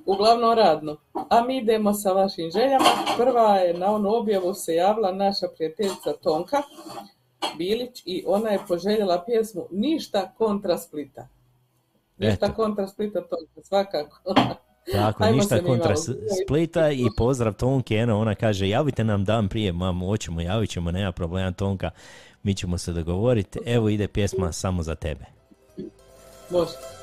[0.05, 0.97] Uglavnom radno.
[1.29, 2.85] A mi idemo sa vašim željama.
[3.17, 6.61] Prva je na onu objavu se javila naša prijateljica Tonka
[7.57, 11.27] Bilić i ona je poželjela pjesmu Ništa kontra Splita.
[12.17, 12.55] Ništa Eto.
[12.55, 14.33] kontra Splita Tonka, svakako.
[14.91, 15.95] Tako, Ajmo ništa kontra.
[16.45, 20.91] Splita i pozdrav Tonki, eno, ona kaže, javite nam dan prije, mam, hoćemo, javit ćemo,
[20.91, 21.89] nema problema Tonka,
[22.43, 25.25] mi ćemo se dogovoriti, evo ide pjesma samo za tebe.
[26.51, 26.98] Može.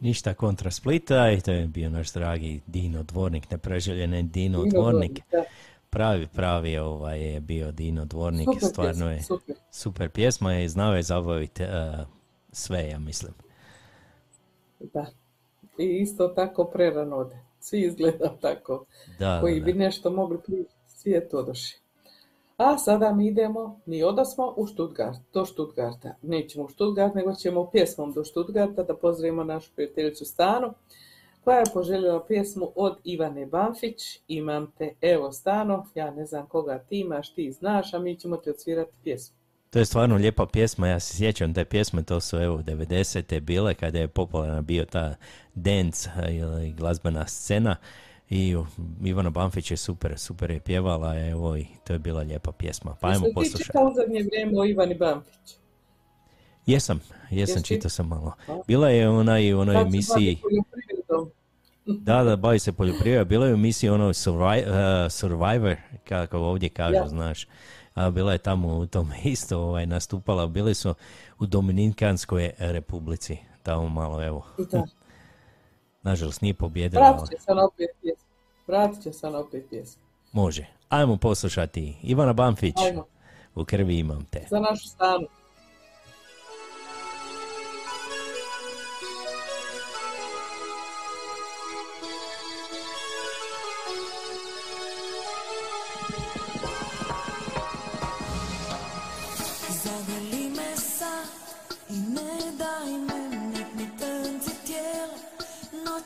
[0.00, 5.12] Ništa kontra Splita i to je bio naš dragi Dino Dvornik, nepreželjeni Dino, Dino Dvornik.
[5.12, 5.44] Dvornik, da.
[5.90, 9.56] Pravi, pravi ovaj je bio Dino Dvornik, Super stvarno pjesma, je super.
[9.70, 12.04] super pjesma i znao je zabaviti eh,
[12.52, 13.32] sve, ja mislim.
[14.78, 15.06] Da.
[15.78, 17.38] I isto tako prerano ode.
[17.60, 18.84] Svi izgleda tako.
[19.18, 19.78] Da, koji da, bi da.
[19.78, 21.78] nešto mogli pričati, svijet odoši.
[22.60, 26.14] A sada mi idemo, mi odasmo u Stuttgart, do Stuttgarta.
[26.22, 30.74] Nećemo u Stuttgart, nego ćemo pjesmom do Stuttgarta da pozdravimo našu prijateljicu Stanu,
[31.44, 36.78] koja je poželjela pjesmu od Ivane Banfić, Imam te, evo Stano, ja ne znam koga
[36.78, 39.36] ti imaš, ti znaš, a mi ćemo ti odsvirati pjesmu.
[39.70, 43.40] To je stvarno lijepa pjesma, ja se sjećam te pjesme, to su evo 90.
[43.40, 45.14] bile kada je popularna bio ta
[45.54, 47.76] dance ili glazbena scena
[48.30, 48.66] i uh,
[49.04, 52.96] Ivana Banfić je super, super je pjevala, evo i to je bila lijepa pjesma.
[53.00, 53.64] Pa ajmo Jesi ti poslušati.
[53.64, 55.56] čitao zadnje vrijeme o Ivani Banfić?
[56.66, 57.00] Jesam,
[57.30, 58.32] jesam, čitao sam malo.
[58.66, 60.38] Bila je ona i u onoj emisiji,
[61.86, 66.94] da, da, bavi se poljoprivredom, bila je u emisiji ono eh, Survivor, kako ovdje kažu,
[66.94, 67.08] Ja.
[67.08, 67.46] znaš.
[67.94, 70.94] A bila je tamo u tom isto ovaj, nastupala, bili su
[71.38, 74.86] u Dominikanskoj republici, tamo malo, evo, Da.
[76.02, 78.24] nažalost nije pobjedila, Vratit će se opet pjesmu.
[78.66, 80.02] Vratit će se opet pjesmu.
[80.32, 80.66] može.
[80.88, 83.04] Ajmo poslušati Ivana Banfić, Ajmo,
[83.54, 84.46] u krvi imam te.
[84.50, 85.26] za našu stanu.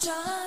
[0.05, 0.44] John.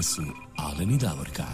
[0.00, 0.22] Vama su
[0.56, 1.44] Alen i Davorka.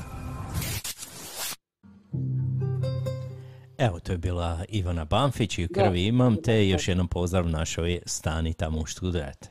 [3.78, 6.08] Evo, to je bila Ivana Banfić i u krvi Da.
[6.08, 6.66] imam te.
[6.66, 9.50] i Još jednom pozdrav našoj stani tamo u Študret.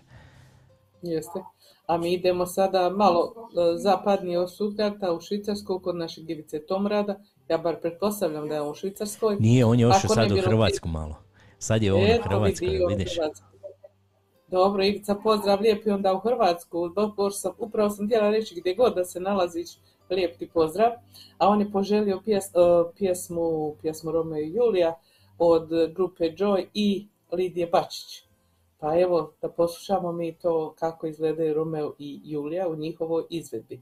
[1.01, 1.39] Jeste.
[1.87, 7.19] A mi idemo sada malo e, zapadnije od Stuttgarta u Švicarsku kod našeg Ivice Tomrada.
[7.49, 9.35] Ja bar pretpostavljam da je on u Švicarskoj.
[9.39, 11.15] Nije, on je ošao sad u Hrvatsku malo.
[11.59, 13.15] Sad je on u Hrvatskoj, vidiš.
[13.15, 13.54] Hrvatskoj.
[14.47, 16.89] Dobro, Ivica, pozdrav, lijep i onda u Hrvatsku.
[16.89, 19.69] Dobro sam, upravo sam htjela reći gdje god da se nalaziš,
[20.09, 20.91] lijep ti pozdrav.
[21.37, 22.39] A on je poželio e,
[22.97, 24.99] pjesmu, pjesmu Romeo i Julija
[25.37, 28.23] od grupe Joy i Lidije Bačić.
[28.79, 33.81] Pa evo, da poslušamo mi to kako izgledaju Romeo i Julija u njihovoj izvedbi.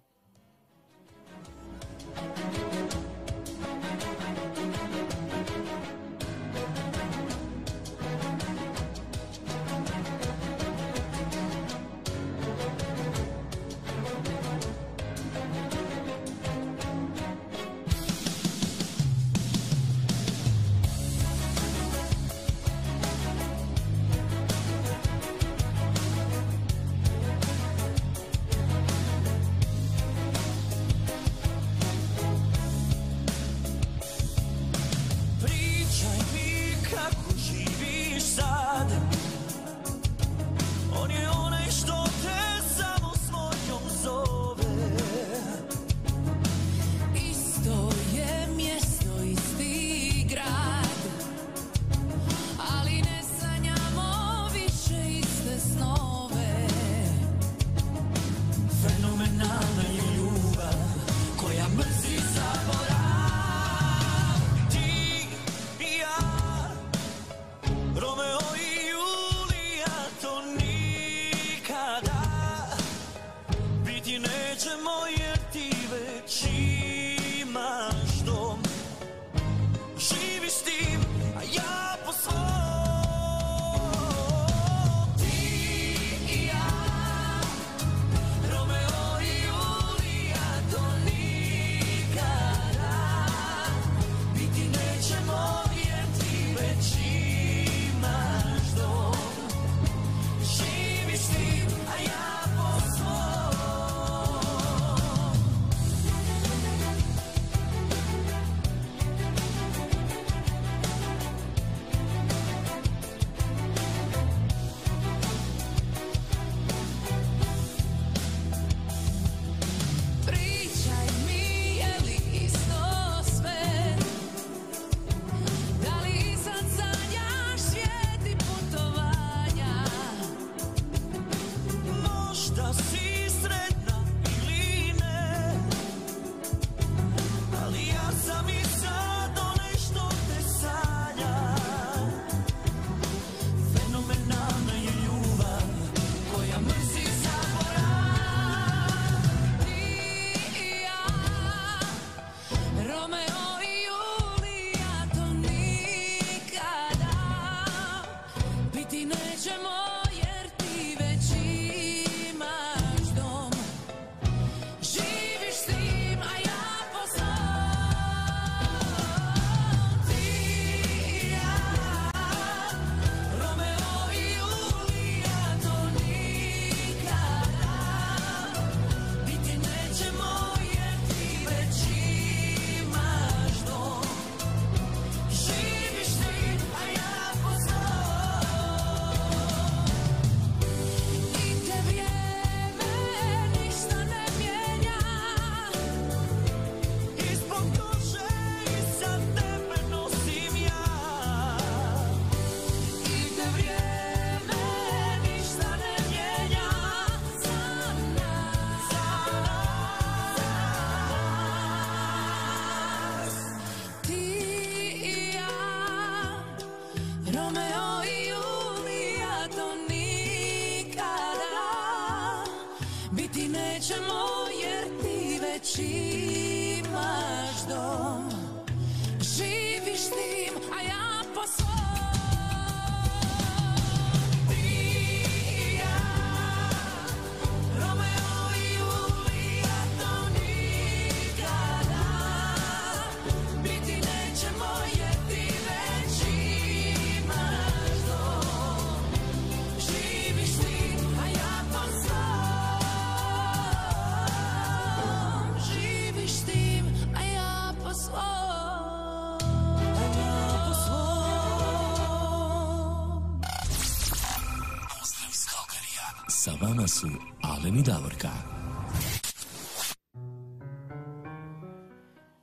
[266.94, 267.08] Su
[267.42, 268.30] Alen i Davorka.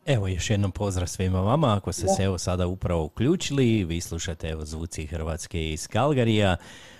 [0.06, 4.48] Evo još jednom pozdrav svima vama, ako ste se evo sada upravo uključili, vi slušate
[4.48, 6.56] evo zvuci Hrvatske iz Kalgarija,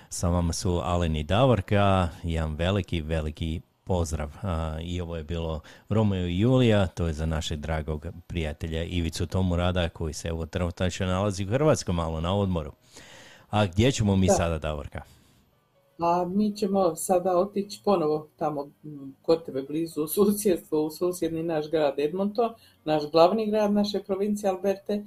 [0.09, 4.31] sa vama su Alen i Davorka, jedan veliki, veliki pozdrav.
[4.43, 9.27] A, I ovo je bilo Romeo i Julija, to je za našeg dragog prijatelja Ivicu
[9.27, 12.73] Tomu Rada, koji se evo trenutačno nalazi u Hrvatskoj malo na odmoru.
[13.51, 14.35] A gdje ćemo mi Da.
[14.35, 15.03] sada, Davorka?
[16.01, 21.43] A mi ćemo sada otići ponovo tamo m, kod tebe blizu u susjedstvo, u susjedni
[21.43, 22.51] naš grad Edmonton,
[22.85, 25.05] naš glavni grad naše provincije Alberte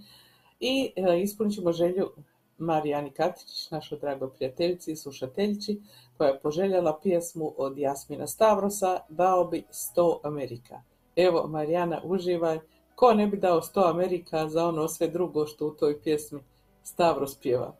[0.59, 2.09] i e, ispunit ćemo želju
[2.57, 5.81] Marijani Katičić, našoj dragoj prijateljici i slušateljici,
[6.17, 10.81] koja je poželjela pjesmu od Jasmina Stavrosa Dao bi 100 Amerika.
[11.15, 12.59] Evo, Marijana, uživaj.
[12.95, 16.39] Ko ne bi dao 100 Amerika za ono sve drugo što u toj pjesmi
[16.83, 17.75] Stavros pjeva?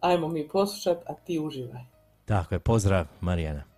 [0.00, 1.91] Ajmo mi poslušat, a ti uživaj.
[2.32, 3.71] Tako je, pozdrav Marijana.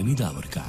[0.00, 0.60] Alen i Davorka.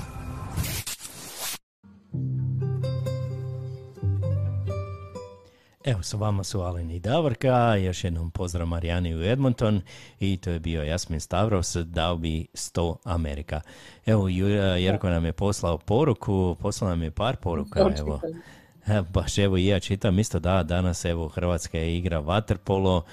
[5.86, 9.82] Evo, sa vama su Alen i Davorka, još jednom pozdrav Marijani u Edmonton
[10.20, 13.62] i to je bio Jasmin Stavros, dao bi 100 Amerika.
[14.06, 18.22] Evo, Jerko nam je poslao poruku, poslao nam je par poruka, evo.
[18.88, 23.04] E, Baš evo i ja čitam isto da danas evo Hrvatska igra vaterpolo,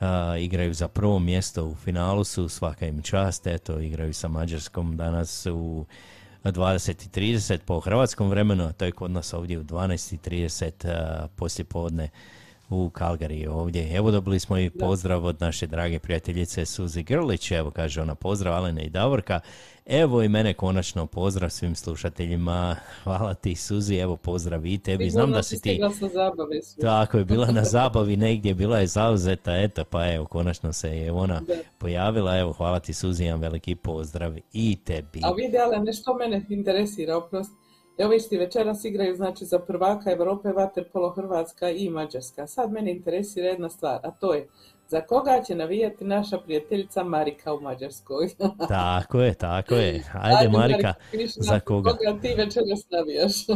[0.00, 4.96] a, igraju za prvo mjesto u finalu su, svaka im čast, eto igraju sa Mađarskom
[4.96, 5.84] danas u
[6.44, 12.08] 20.30 po hrvatskom vremenu, a to je kod nas ovdje u 12.30 a, poslije podne
[12.68, 13.96] u Kalgariji ovdje.
[13.96, 18.54] Evo dobili smo i pozdrav od naše drage prijateljice Suzi Grlić, evo kaže ona pozdrav
[18.54, 19.40] Alena i Davorka.
[19.86, 22.76] Evo i mene konačno pozdrav svim slušateljima.
[23.04, 25.10] Hvala ti Suzi, evo pozdrav i tebi.
[25.10, 25.80] Znam da si ti...
[26.80, 31.12] Tako je, bila na zabavi negdje, bila je zauzeta, eto, pa evo, konačno se je
[31.12, 31.54] ona Da.
[31.78, 35.20] pojavila, evo, hvala ti Suzi, jedan veliki pozdrav i tebi.
[35.22, 37.50] A vidi, ale nešto mene interesira, oprost.
[37.98, 42.46] Evo ti večeras igraju znači za prvaka Europe, Vaterpolo Hrvatska i Mađarska.
[42.46, 44.48] Sad mene interesira jedna stvar, a to je
[44.88, 48.28] za koga će navijati naša prijateljica Marika u Mađarskoj?
[48.68, 50.04] Tako je, tako je.
[50.14, 50.94] Ajde, Marika,
[51.36, 51.90] za koga?
[51.90, 53.32] Koga ti večeras navijaš?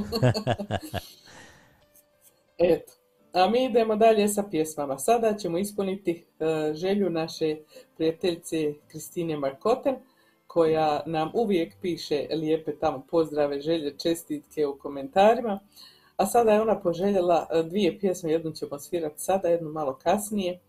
[2.59, 2.93] Eto.
[3.33, 4.99] A mi idemo dalje sa pjesmama.
[4.99, 7.57] Sada ćemo ispuniti e, želju naše
[7.97, 9.97] prijateljice Kristine Markoten,
[10.53, 15.61] koja nam uvijek piše lijepe tamo pozdrave, želje, čestitke u komentarima.
[16.17, 20.61] A sada je ona poželjela e, dvije pjesme, jednu ćemo svirati sada, jednu malo kasnije.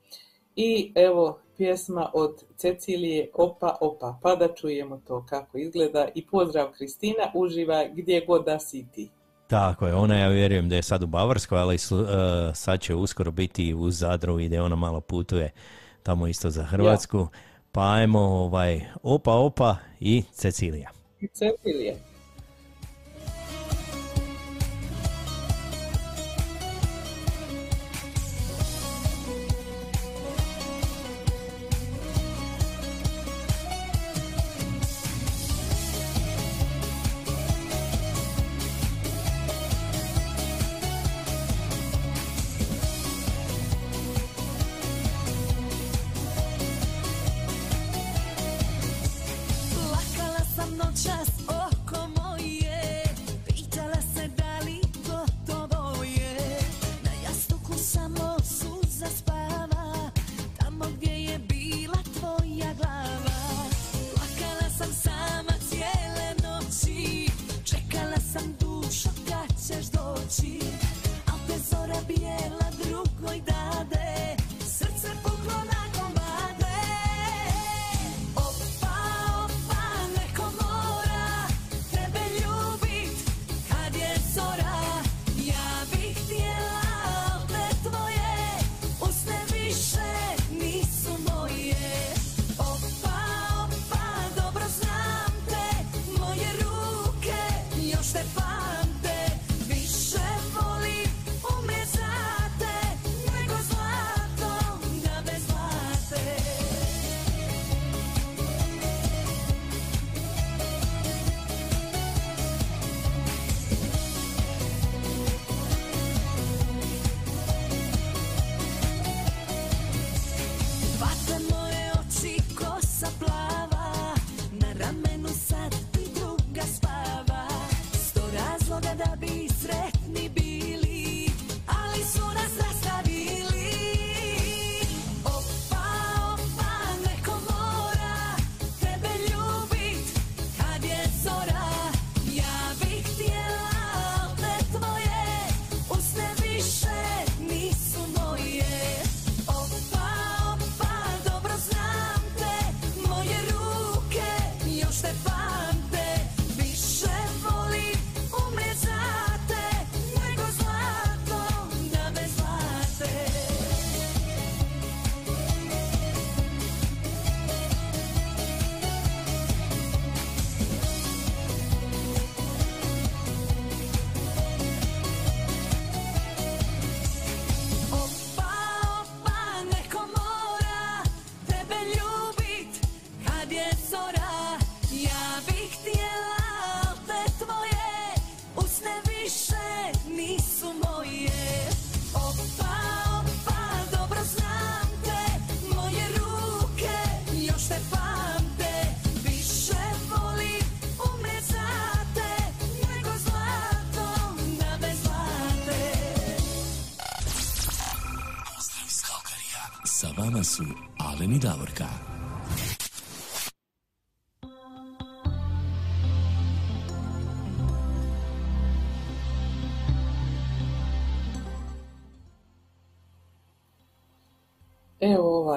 [0.56, 6.08] I evo pjesma od Cecilije Opa Opa, pa da čujemo to kako izgleda.
[6.16, 9.10] I pozdrav Kristina, uživaj gdje god da si ti.
[9.48, 11.80] Tako je, ona ja vjerujem da je sad u Bavarskoj, ali e,
[12.54, 15.52] sad će uskoro biti u Zadru i da ona malo putuje
[16.04, 17.28] tamo isto za Hrvatsku.
[17.72, 20.90] Pa ajmo ovaj, opa opa i Cecilija.
[21.20, 22.11] I Cecilije.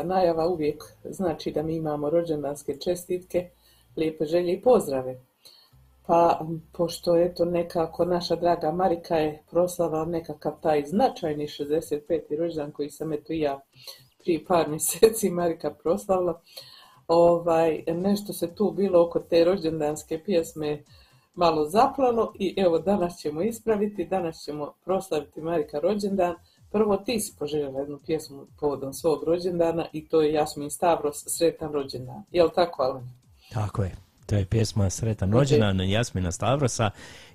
[0.05, 3.51] Najava uvijek znači da mi imamo rođendanske čestitke,
[3.97, 5.21] lijepe želje i pozdrave.
[6.07, 12.39] Pa, pošto eto nekako naša draga Marika je proslala nekakav taj značajni 65.
[12.39, 13.61] rođendan koji sam eto i ja
[14.19, 16.41] prije par mjeseci Marika proslavila,
[17.09, 20.83] ovaj, nešto se tu bilo oko te rođendanske pjesme
[21.35, 26.35] malo zaplalo i evo danas ćemo ispraviti, danas ćemo proslaviti Marika rođendan.
[26.75, 31.72] Prvo ti si poželjela jednu pjesmu povodom svog rođendana i to je Jasmin Stavros, Sretan
[31.72, 32.22] rođendan.
[32.31, 33.11] Jel tako, Alen?
[33.53, 33.97] Tako je.
[34.27, 36.91] To je pjesma Sretan rođendan Jasmina Stavrosa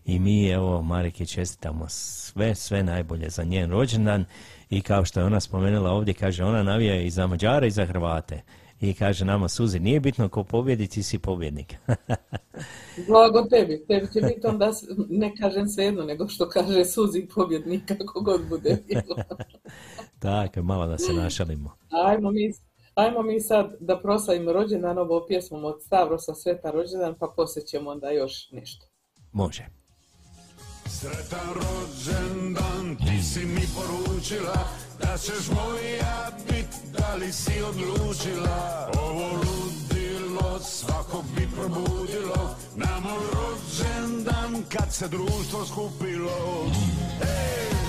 [0.06, 4.26] i mi evo Mariki čestitamo sve, sve najbolje za njen rođendan
[4.70, 7.86] i kao što je ona spomenula ovdje, kaže ona navija i za Mađare i za
[7.86, 8.42] Hrvate.
[8.82, 11.76] I kaže nama Suzi, nije bitno ko pobjedi, ti si pobjednik.
[13.08, 14.72] Blago tebi, tebi će biti onda,
[15.10, 19.16] ne kažem svejedno, nego što kaže Suzi pobjednik, kako god bude bilo.
[20.20, 21.78] Tako, malo da se našalimo.
[22.06, 22.52] Ajmo mi,
[22.96, 27.90] ajmo mi sad da proslavimo rođendan ovom pjesmom od Stavrosa Sretan rođendan, pa poslije ćemo
[27.90, 28.86] onda još nešto.
[29.32, 29.79] Može.
[30.90, 34.68] Sretan rođendan, ti si mi poručila
[35.00, 36.68] Da ćeš moja bit,
[36.98, 45.66] da li si odlučila Ovo ludilo svakog bi probudilo Na moj rođendan, kad se društvo
[45.66, 46.66] skupilo
[47.22, 47.89] Ej!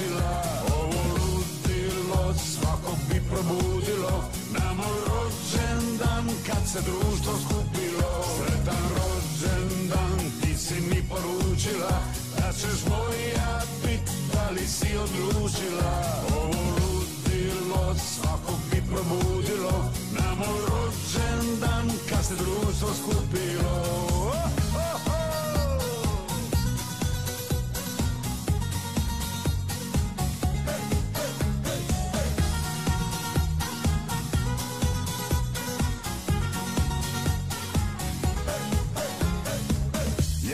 [0.00, 0.42] Odlučila
[0.76, 4.24] Ovo ludilo svakog bi probudilo.
[4.52, 12.02] Na moj rođendan, kad se društvo skupilo Sretan rođendan, ti si mi poručila.
[12.36, 15.92] Da ćeš moja bit, da li si odlučila?
[16.36, 19.90] Ovo ludilo svakog bi probudilo.
[20.18, 24.09] Na moj rođendan, kad se društvo skupilo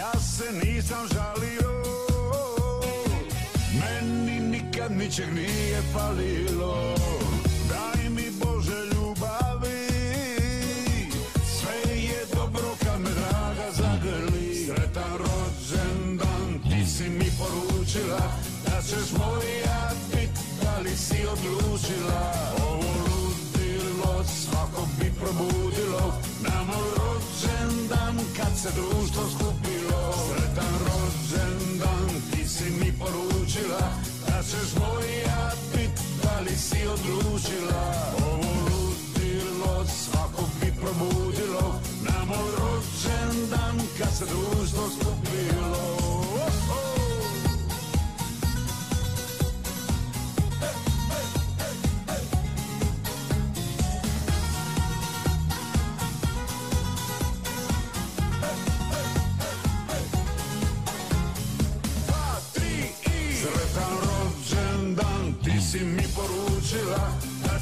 [0.07, 1.73] Ja se nisam žalio.
[3.81, 6.95] Meni nikad ničeg nije falilo.
[7.69, 9.89] Daj mi Bože ljubavi.
[11.59, 18.21] Sve je dobro kad me draga zagrli Sretan rođendan Ti si mi poručila
[18.65, 20.31] Da ćeš moja bit
[20.63, 22.33] Da li si odlučila?
[22.69, 26.21] Ovo ludilo svakog bi probudilo.
[26.41, 29.56] Na moj rođendan Kad se društvo skupilo
[30.57, 33.91] Sretan rođendan Ti si mi poručila
[34.27, 35.91] Da ćeš moja bit
[36.23, 38.13] Da li si odlučila?
[38.27, 44.66] Ovo ludilo svakog bi probudilo Na moj rođendan Kad se društvo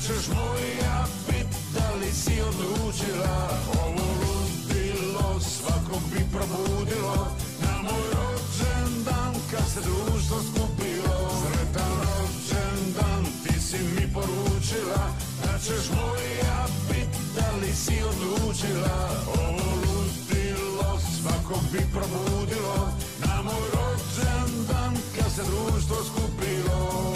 [0.07, 3.37] ćeš moja bit, da li si odlučila?
[3.85, 7.17] Ovo ludilo svakog bi probudilo.
[7.63, 11.17] Na moj rođendan, kad se društvo skupilo.
[11.41, 15.03] Sretan rođendan, ti si mi poručila.
[15.43, 18.97] Da ćeš moja bit, da li si odlučila?
[19.39, 22.93] Ovo ludilo svakog bi probudilo.
[23.27, 27.14] Na moj rođendan, kad se društvo skupilo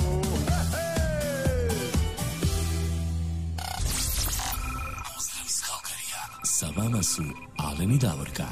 [6.59, 7.23] Sa vama su
[7.57, 8.45] Alen i Davorka.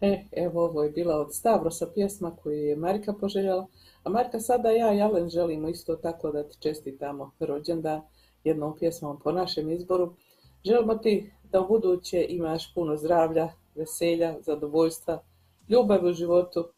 [0.00, 3.66] E, evo ovo je bila od Stavrosa pjesma koju je Marika poželjela.
[4.04, 8.00] A Marika, sada ja i Alen želimo isto tako da ti čestitamo rođendan
[8.44, 10.14] jednom pjesmom po našem izboru.
[10.64, 15.22] Želimo ti da u buduće imaš puno zdravlja, veselja, zadovoljstva,
[15.68, 16.68] ljubavi u životu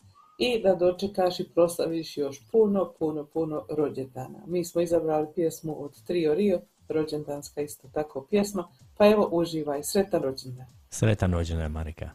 [0.42, 4.38] i da dočekaš i proslaviš još puno, puno, puno rođendana.
[4.46, 10.22] Mi smo izabrali pjesmu od Trio Rio, rođendanska isto tako pjesma, pa evo uživaj, sretan
[10.22, 10.66] rođendan.
[10.90, 12.10] Sretan rođendan Marika.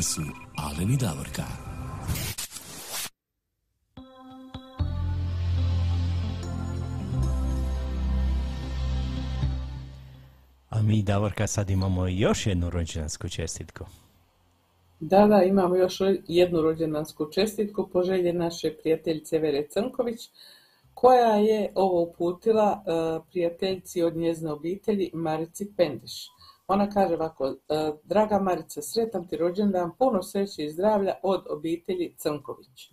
[0.00, 1.42] Tema Aleni Davorka.
[10.70, 13.84] A mi, Davorka, sad imamo još jednu rođendansku čestitku.
[15.00, 15.98] Da, da, imamo još
[16.28, 20.20] jednu rođendansku čestitku po želji naše prijateljice Vere Crnković,
[20.94, 22.90] koja je ovo uputila e,
[23.30, 26.28] prijateljci od njezne obitelji Marici Pendiš.
[26.72, 32.14] Ona kaže ovako, e, draga Marica, sretan ti rođendan, puno sreće i zdravlja od obitelji
[32.18, 32.90] Crnković.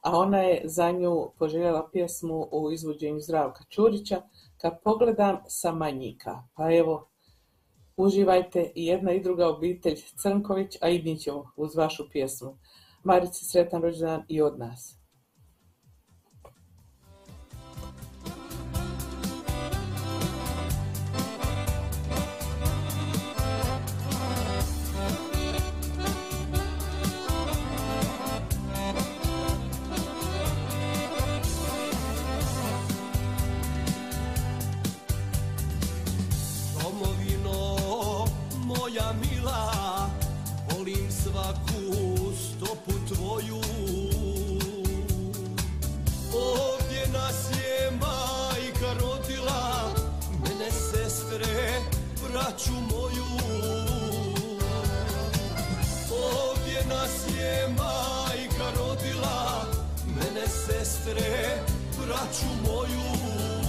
[0.00, 4.22] A ona je za nju poželjela pjesmu u izvođenju Zdravka Čurića,
[4.60, 6.42] kad pogledam sa manjika.
[6.54, 7.08] Pa evo,
[7.96, 11.16] uživajte i jedna i druga obitelj Crnković, a i
[11.56, 12.58] uz vašu pjesmu.
[13.04, 15.03] Marice, sretan rođendan i od nas.
[43.24, 43.60] svoju.
[46.32, 49.92] Ovdje nas je majka rodila
[50.42, 51.80] Mene sestre,
[52.22, 53.26] braću moju.
[56.10, 59.64] Ovdje nas je majka rodila
[60.06, 61.58] Mene sestre,
[61.98, 63.63] braću moju.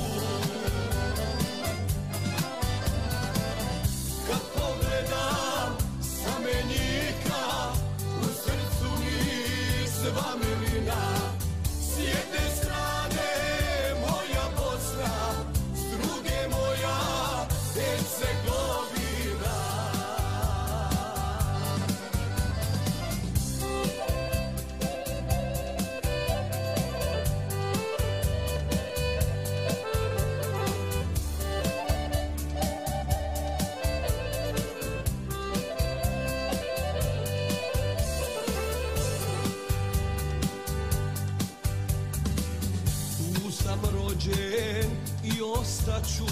[43.65, 44.89] Sam rođen
[45.23, 46.25] i ostaću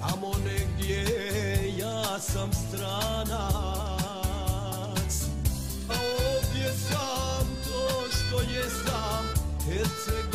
[0.00, 1.04] Tamo negdje.
[1.78, 3.48] Ja sam stranac.
[5.88, 9.24] A ovdje sam to što jesam
[9.64, 10.27] Hercegovac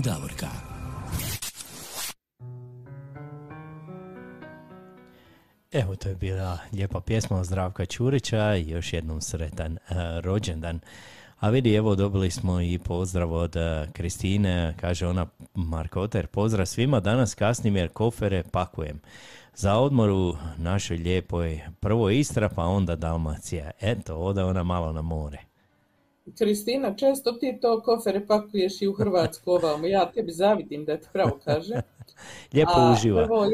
[0.00, 0.46] Davorka.
[5.72, 10.80] Evo, to je bila lijepa pjesma od Zdravka Ćurića i još jednom sretan eh, rođendan.
[11.38, 17.00] A vidi, evo, dobili smo i pozdrav od eh, Kristine, kaže ona Markoter, pozdrav svima,
[17.00, 19.00] danas kasnim jer kofere pakujem.
[19.54, 23.70] Za odmor u našoj lijepoj, prvo Istra, pa onda Dalmacija.
[23.80, 25.47] Eto, ode ona malo na more.
[26.38, 29.86] Kristina, često ti to kofere pakuješ i u Hrvatsku ovamo.
[29.86, 31.74] Ja tebi zavidim da ti pravo kaže.
[32.54, 33.24] Lijepo A uživa.
[33.24, 33.46] prvo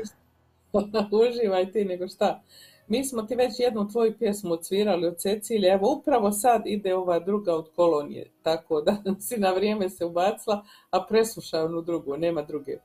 [1.28, 2.42] uživaj ti nego šta.
[2.88, 5.72] Mi smo ti već jednu tvoju pjesmu odsvirali od Cecilije.
[5.72, 8.30] Evo upravo sad ide ova druga od kolonije.
[8.42, 12.76] Tako da si na vrijeme se ubacila, a preslušaj onu drugu, nema druge.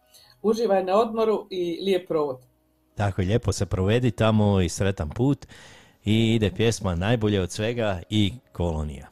[0.41, 2.37] Uživaj na odmoru i lijep provod.
[2.95, 5.45] Tako, lijepo se provedi tamo i sretan put.
[6.05, 9.07] I ide pjesma najbolje od svega i kolonija.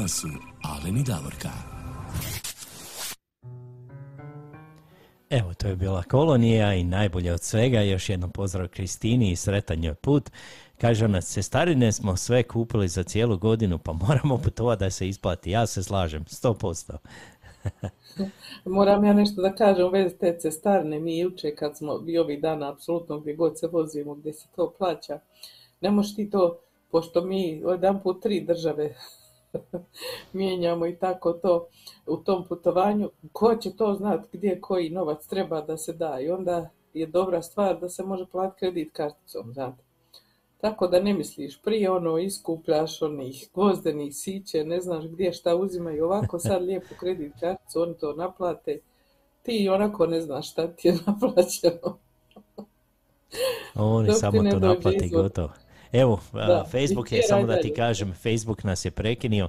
[0.00, 0.28] Vama su
[0.62, 1.48] Alen i Davorka.
[5.30, 7.80] Evo, to je bila kolonija i najbolje od svega.
[7.80, 10.30] Još jednom pozdrav Kristini i sretan joj put.
[10.80, 15.50] Kaže ona, cestarine smo sve kupili za cijelu godinu, pa moramo putovati da se isplati.
[15.50, 16.96] Ja se slažem, 100%.
[18.64, 21.00] Moram ja nešto da kažem u vezi te cestarne.
[21.00, 24.74] Mi juče kad smo i ovih dana apsolutno gdje god se vozimo, gdje se to
[24.78, 25.20] plaća,
[25.80, 26.60] ne možeš ti to,
[26.90, 28.94] pošto mi jedan put tri države
[30.32, 31.66] mijenjamo i tako to
[32.06, 36.30] u tom putovanju, ko će to znat gdje koji novac treba da se da i
[36.30, 39.82] onda je dobra stvar da se može platiti kredit karticom, znate.
[40.60, 46.04] Tako da ne misliš, prije ono iskupljaš onih gvozdenih siće, ne znaš gdje šta uzimaju,
[46.04, 48.78] ovako sad lijepo kredit karticu, oni to naplate,
[49.42, 51.98] ti onako ne znaš šta ti je naplaćeno.
[53.74, 55.22] Oni Dok samo to naplati izvod.
[55.22, 55.50] gotovo.
[55.92, 57.74] Evo, Da, Facebook je, samo da ti dalje.
[57.74, 59.48] kažem, Facebook nas je prekinio,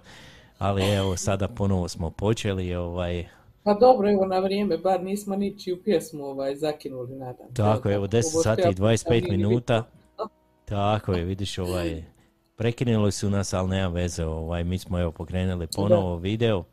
[0.57, 3.25] ali evo, sada ponovo smo počeli, ovaj,
[3.63, 7.53] Pa dobro, evo na vrijeme, bar nismo ničiju pjesmu ovaj, zakinuli, nadam.
[7.53, 8.17] Tako, evo, tako?
[8.17, 9.83] 10 Ovo sati i 25 puštam nije ni minuta.
[10.65, 12.03] Tako je, vidiš, ovaj,
[12.55, 16.63] prekinuli su nas, ali nema veze, ovaj, mi smo evo pokrenuli ponovo video.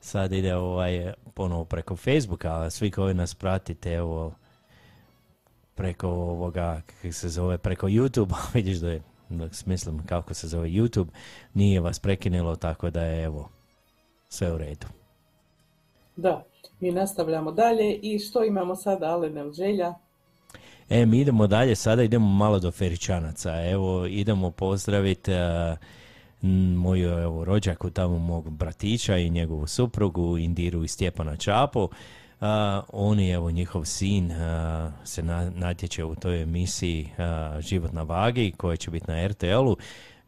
[0.00, 4.32] Sad ide ovaj, ponovo preko Facebooka, a svi koji nas pratite, evo,
[5.80, 10.68] preko ovoga, kako se zove, preko YouTube, vidiš da je, da smislim kako se zove
[10.68, 11.08] YouTube,
[11.54, 13.48] nije vas prekinulo, tako da je, evo,
[14.28, 14.86] sve u redu.
[16.16, 16.44] Da,
[16.80, 19.94] mi nastavljamo dalje i što imamo sada, Alene od želja?
[20.88, 23.70] E, mi idemo dalje, sada idemo malo do Feričanaca.
[23.70, 25.78] Evo, idemo pozdraviti uh,
[26.76, 31.88] moju evo, rođaku tamo mog bratića i njegovu suprugu Indiru i Stjepana Čapu.
[32.40, 32.46] Uh,
[32.92, 34.36] oni, evo, njihov sin uh,
[35.04, 39.76] se na, natječe u toj emisiji uh, Život na vagi koja će biti na RTL-u.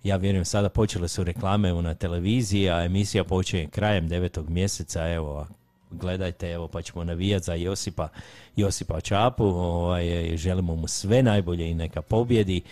[0.05, 5.09] Ja vjerujem sada počele su reklame na televiziji, a emisija počinje krajem devetog mjeseca.
[5.09, 5.47] Evo,
[5.91, 8.09] gledajte, evo pa ćemo navijati za Josipa,
[8.57, 12.63] Josipa Čapu, ovaj, želimo mu sve najbolje i neka pobjedi.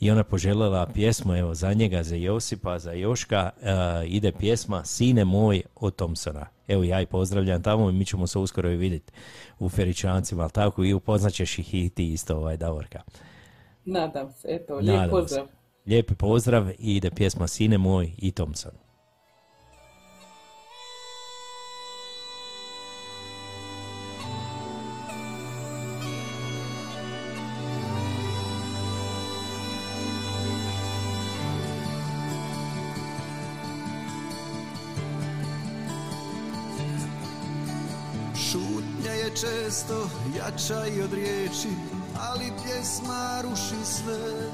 [0.00, 5.24] I ona poželjela pjesmu evo za njega, za Josipa, za Joška, eh, ide pjesma Sine
[5.24, 6.46] moj od Thompsona.
[6.68, 9.12] Evo ja i pozdravljam tamo i mi ćemo se uskoro i vidjeti
[9.58, 13.02] u Feričancima, ali tako i upoznaćeš ih i ti isto ovaj Davorka.
[13.84, 15.46] Nadam se, eto, lijep pozdrav.
[15.86, 18.83] Lijepi pozdrav i ide pjesma Sine moj i Thompson.
[39.64, 41.68] Često jača i od riječi,
[42.20, 44.50] ali pjesma ruši sve.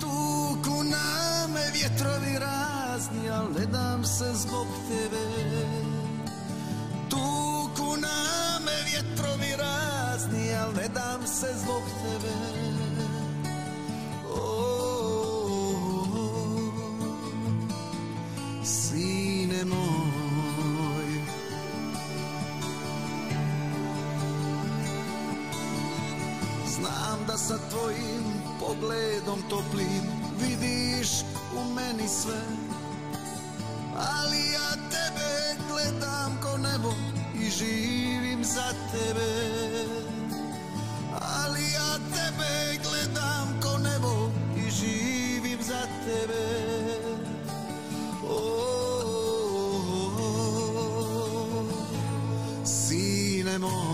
[0.00, 5.26] Tuku na me vjetrovi razni, al ne dam se zbog tebe.
[7.10, 12.34] Tuku na me vjetrovi razni, al ne dam se zbog tebe.
[14.34, 14.64] O,
[18.64, 20.21] sine moj,
[27.12, 28.24] Znam da sa tvojim
[28.60, 30.02] pogledom toplim
[30.40, 31.08] vidiš
[31.56, 32.42] u meni sve.
[33.96, 36.92] Ali ja tebe gledam ko nebo
[37.34, 39.30] i živim za tebe.
[41.20, 45.92] Ali ja tebe gledam ko nebo i živim za tebe.
[46.06, 46.42] Tebe
[48.28, 48.38] O,
[52.64, 53.91] Sine moj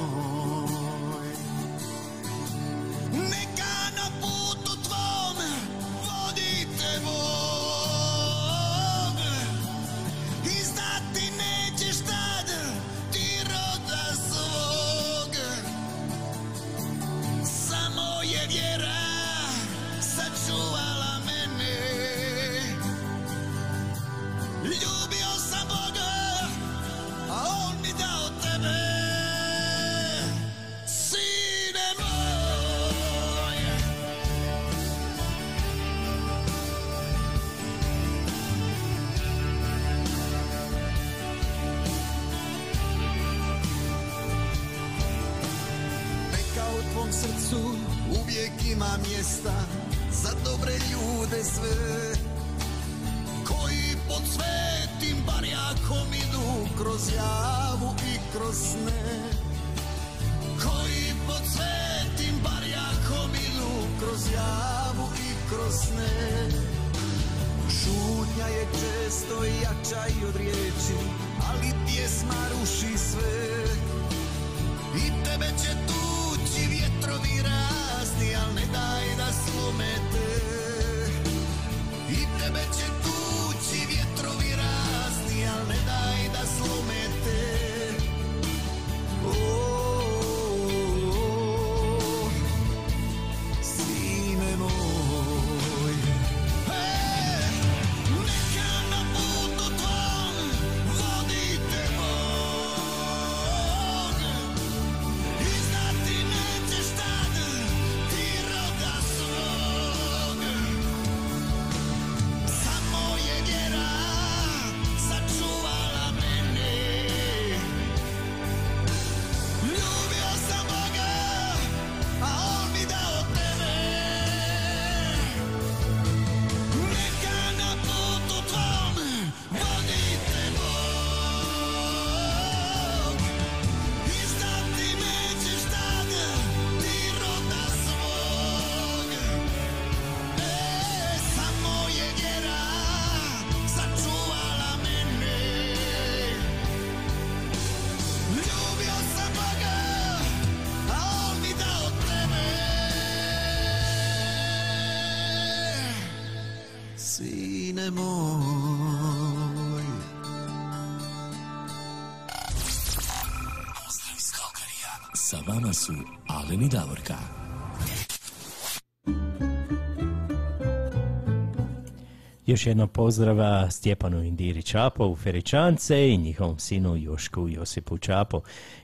[172.49, 178.41] Još jedno pozdrava Stjepanu Indiri Čapo u Feričance i njihovom sinu Jošku Josipu Čapo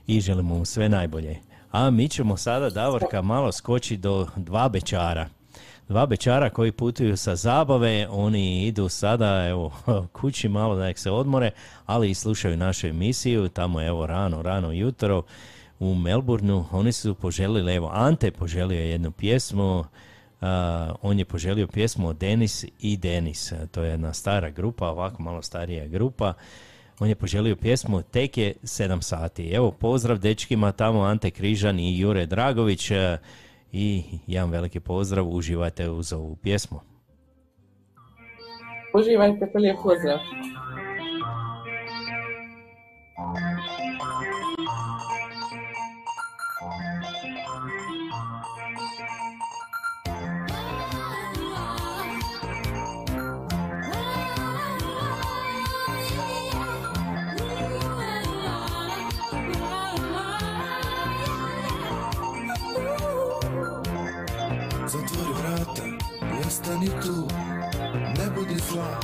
[0.07, 1.39] i želimo mu sve najbolje.
[1.71, 5.29] A mi ćemo sada, Davorka, malo skoči do dva bečara.
[5.87, 9.73] Dva bečara koji putuju sa zabave, oni idu sada evo,
[10.19, 11.51] kući malo da nek se odmore,
[11.85, 15.23] ali i slušaju našu emisiju, tamo evo rano, rano jutro
[15.79, 16.65] u Melbourneu.
[16.71, 19.85] Oni su poželili, evo Ante poželio je jednu pjesmu,
[20.41, 23.53] a, on je poželio pjesmu Denis i Denis.
[23.71, 26.33] To je jedna stara grupa, ovako malo starija grupa.
[26.99, 29.49] On je poželio pjesmu Tek je 7 sati.
[29.49, 33.17] Evo pozdrav dečkima tamo Ante Križan i Jure Dragović e,
[33.71, 36.79] i jedan veliki pozdrav, uživajte uz ovu pjesmu.
[38.93, 40.19] Uživajte, lijep pozdrav.
[66.75, 67.27] Ostani tu
[68.17, 68.99] Ne budi zla.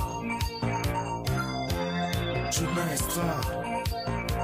[2.54, 3.46] Čudna je stvar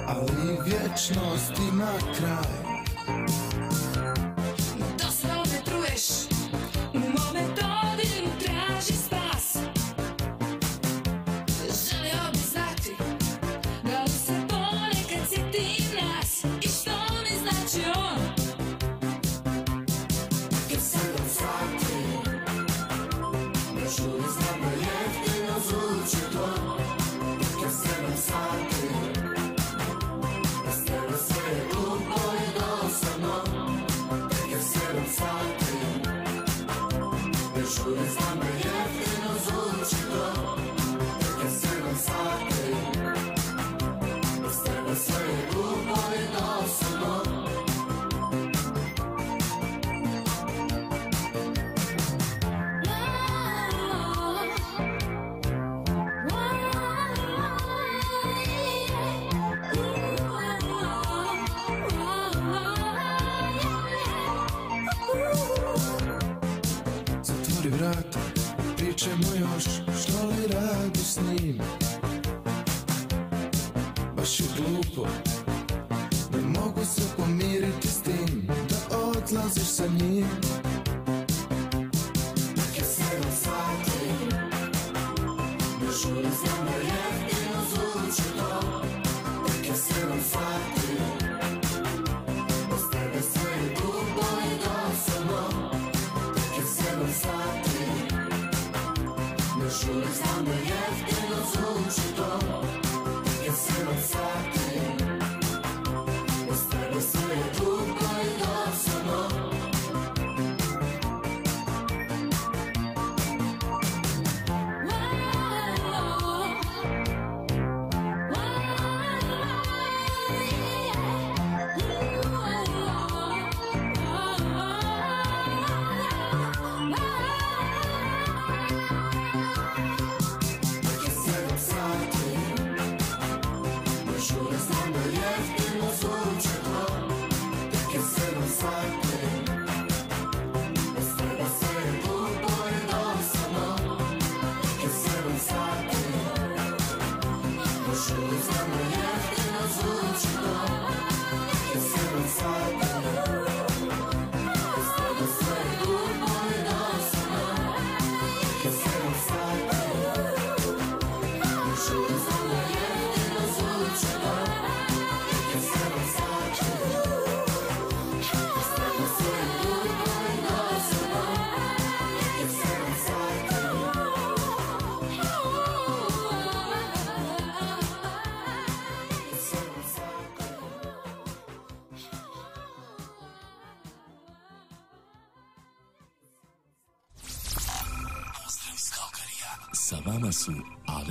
[0.07, 2.66] Ali vječnost ima kraj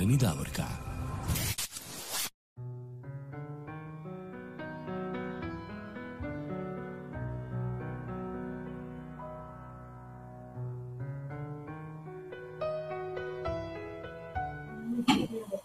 [0.09, 0.63] I Davorka.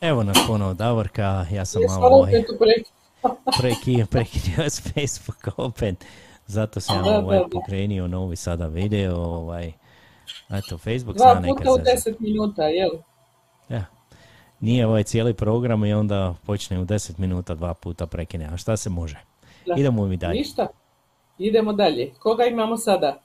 [0.01, 2.53] Evo nas ponovo Davorka, ja sam malo ovaj, breku.
[3.61, 4.05] preki,
[4.71, 6.05] s Facebooka opet,
[6.47, 9.73] zato sam ja ovaj, pokrenio novi sada video, ovaj,
[10.51, 12.91] eto, Facebook Dva zna puta u se- deset minuta, jel?
[13.69, 14.02] Ja.
[14.63, 18.49] Nije ovaj cijeli program i onda počne u 10 minuta dva puta prekine.
[18.53, 19.19] A šta se može?
[19.67, 19.75] Da.
[19.77, 20.39] Idemo mi dalje.
[20.39, 20.67] Ništa.
[21.39, 22.13] Idemo dalje.
[22.19, 23.23] Koga imamo sada?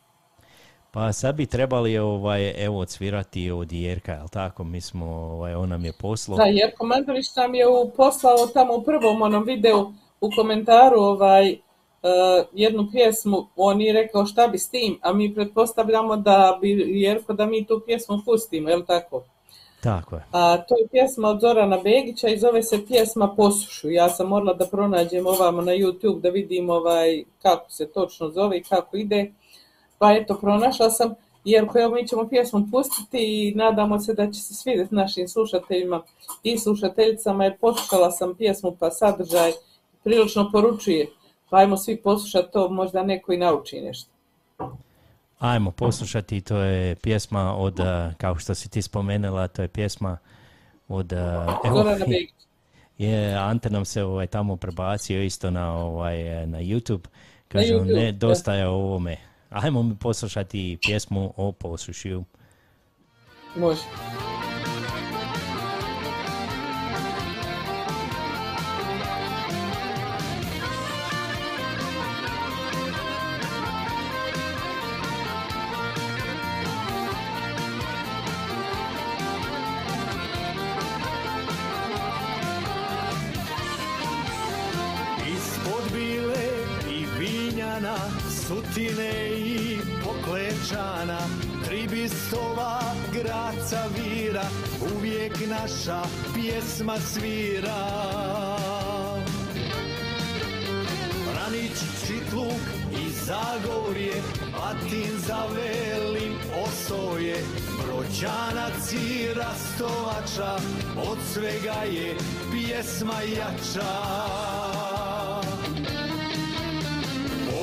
[0.92, 4.64] Pa sad bi trebali ovaj, evo odsvirati od Jerka, jel tako?
[4.64, 6.38] Mi smo, ovaj, on nam je poslao.
[6.38, 11.50] Da, Jerko Mandurić nam je u, poslao tamo u prvom onom videu u komentaru ovaj,
[11.52, 11.58] e,
[12.54, 17.34] jednu pjesmu, on je rekao šta bi s tim, a mi pretpostavljamo da bi Jerko
[17.34, 19.24] da mi tu pjesmu pustimo, jel tako?
[19.88, 20.24] Tako je.
[20.32, 23.90] A to je pjesma od Zorana Begića i zove se pjesma Posušu.
[23.90, 28.58] Ja sam morala da pronađem ovamo na YouTube da vidim ovaj, kako se točno zove
[28.58, 29.32] i kako ide.
[29.98, 31.16] Pa eto, pronašla sam,
[31.46, 36.02] jer evo mi ćemo pjesmu pustiti i nadamo se da će se svidjeti našim slušateljima
[36.44, 39.52] i slušateljicama, jer poslušala sam pjesmu pa sadržaj
[40.04, 41.08] prilično poručuje.
[41.50, 44.17] Pa ajmo svi poslušati to, možda neko i nauči nešto.
[45.40, 47.80] Ajmo poslušati, to je pjesma od,
[48.18, 50.18] kao što si ti spomenula, to je pjesma
[50.88, 51.14] od...
[51.14, 51.86] eh, evo,
[52.98, 57.08] je, Ante nam se ovaj, tamo prebacio isto na, ovaj, na YouTube.
[57.48, 59.18] Kaže, YouTube, ne, dosta je o ovome.
[59.50, 62.24] Ajmo mi poslušati pjesmu o posušju.
[63.56, 63.82] Može.
[94.38, 94.50] Vira,
[94.96, 96.02] uvijek naša
[96.34, 97.88] pjesma svira.
[101.26, 101.78] Branić,
[102.08, 102.62] Čitluk
[102.92, 104.14] i Zagorje,
[104.52, 106.34] Batin za velim
[106.68, 107.36] osoje,
[107.84, 110.56] Brođanac i Rastovača,
[111.12, 112.16] od svega je
[112.52, 113.94] pjesma jača.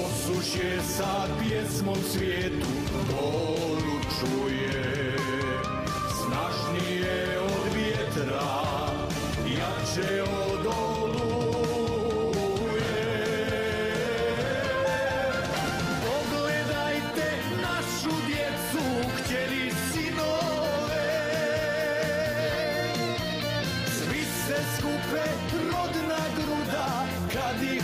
[0.04, 2.66] Osušje sa pjesmom svijetu
[3.10, 5.03] poručuje,
[6.90, 8.48] je od vjetra,
[9.46, 11.04] jače od oluje.
[16.04, 17.28] Pogledajte
[17.62, 18.84] našu djecu,
[19.16, 21.08] kćeri sinove.
[23.86, 25.24] Svi se skupe
[25.72, 26.88] rodna gruda,
[27.32, 27.83] kad ih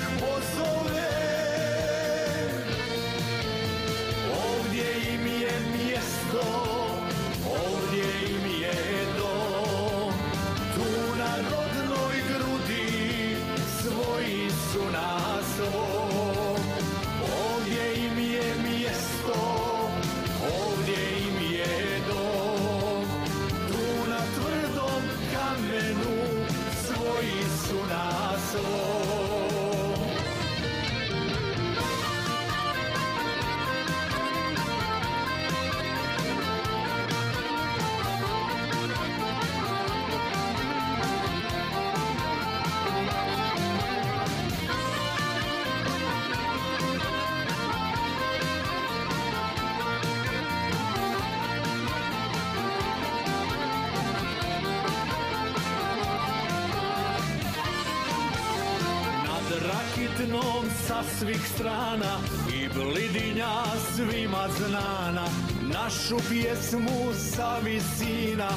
[64.01, 65.25] svima znana
[65.63, 68.49] Našu pjesmu sa visina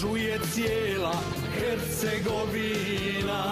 [0.00, 1.14] čuje cijela
[1.58, 3.42] Hercegovina.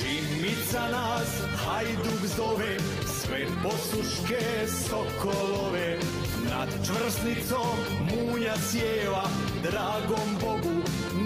[0.00, 1.28] Šimica nas
[1.64, 2.76] hajduk zove
[3.06, 5.98] sve posuške sokolove.
[6.50, 9.24] Nad čvrsnicom munja sjeva
[9.62, 10.82] dragom Bogu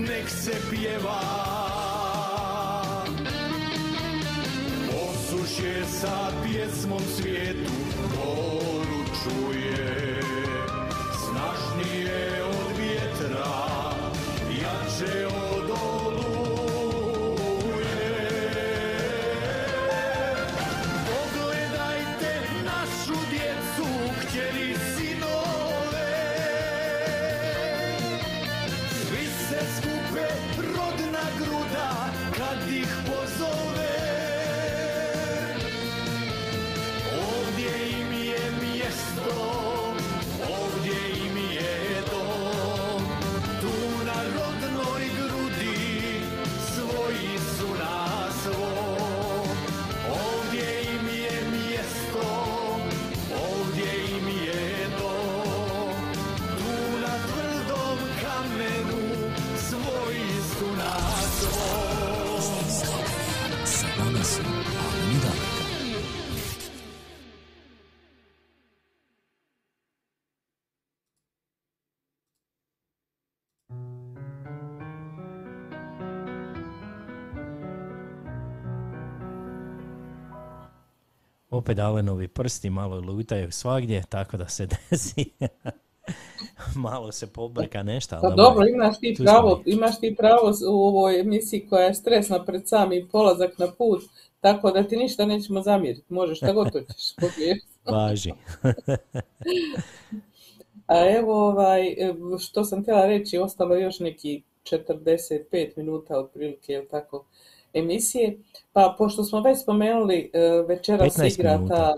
[0.08, 1.63] nek se pjeva
[5.54, 7.72] Posušje sa pjesmom svijetu
[8.14, 9.62] poručuje
[11.24, 13.54] Snažnije od vjetra,
[14.50, 15.70] jače od
[81.64, 85.30] Opet Alenovi prsti malo lutaju svagdje, tako da se desi.
[86.74, 88.18] malo se pobrka nešto.
[88.22, 92.68] Pa dobro, imaš ti pravo, imaš ti pravo u ovoj emisiji koja je stresna pred
[92.68, 94.02] sami polazak na put,
[94.40, 97.14] tako da ti ništa nećemo zamjeriti, možeš šta god hoćeš.
[97.92, 98.32] Važi.
[100.86, 101.96] A evo, ovaj,
[102.40, 107.24] što sam htjela reći, ostalo još neki 45 minuta otprilike, jel tako,
[107.74, 108.38] emisije.
[108.72, 111.94] Pa pošto smo već spomenuli, e, večeras 15 igra ta...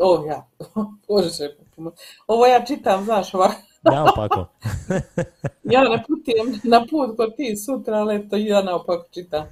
[0.00, 0.46] O, ja,
[1.08, 1.56] Bože,
[2.26, 3.56] ovo ja čitam, znaš, ovako.
[5.64, 9.44] Ja ne putujem na put kod ti sutra, ali eto ja naopako čitam.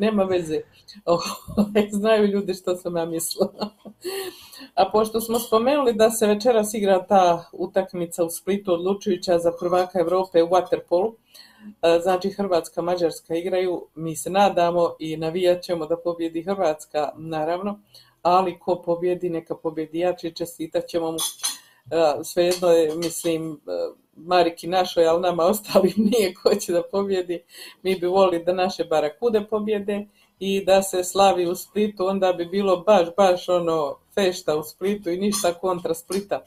[0.00, 0.60] Nema veze.
[1.04, 3.70] Ovaj, Znaju ljudi što sam ja mislila.
[4.74, 9.98] A pošto smo spomenuli da se večeras igra ta utakmica u Splitu odlučujuća za prvaka
[9.98, 11.12] Europe u Waterpolu,
[12.02, 17.80] znači Hrvatska, Mađarska igraju, mi se nadamo i navijat ćemo da pobjedi Hrvatska, naravno,
[18.22, 21.18] ali ko pobjedi, neka pobjedi jači, čestitat ćemo mu.
[21.90, 23.56] E, Svejedno je, mislim, e,
[24.16, 27.42] Mariki našoj, ali nama ostalim nije ko će da pobjedi.
[27.82, 30.06] Mi bi volili da naše barakude pobjede
[30.38, 35.10] i da se slavi u Splitu, onda bi bilo baš, baš ono fešta u Splitu
[35.10, 36.44] i ništa kontra Splita.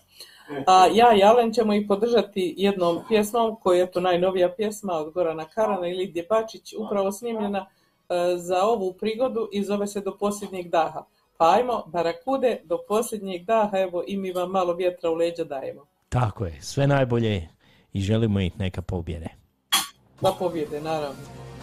[0.68, 5.14] A ja i Alen ćemo ih podržati jednom pjesmom, koja je to najnovija pjesma od
[5.14, 7.66] Gorana Karana i Lidije Bačić, upravo snimljena
[8.10, 11.06] e, za ovu prigodu i zove se Do posljednjeg daha.
[11.38, 15.86] Pa ajmo, barakude, do posljednjeg daha, evo i mi vam malo vjetra u leđa dajemo.
[16.10, 17.50] Tako je, sve najbolje
[17.94, 19.28] i želimo ih neka pobjede.
[20.22, 21.55] Da pobjede, naravno.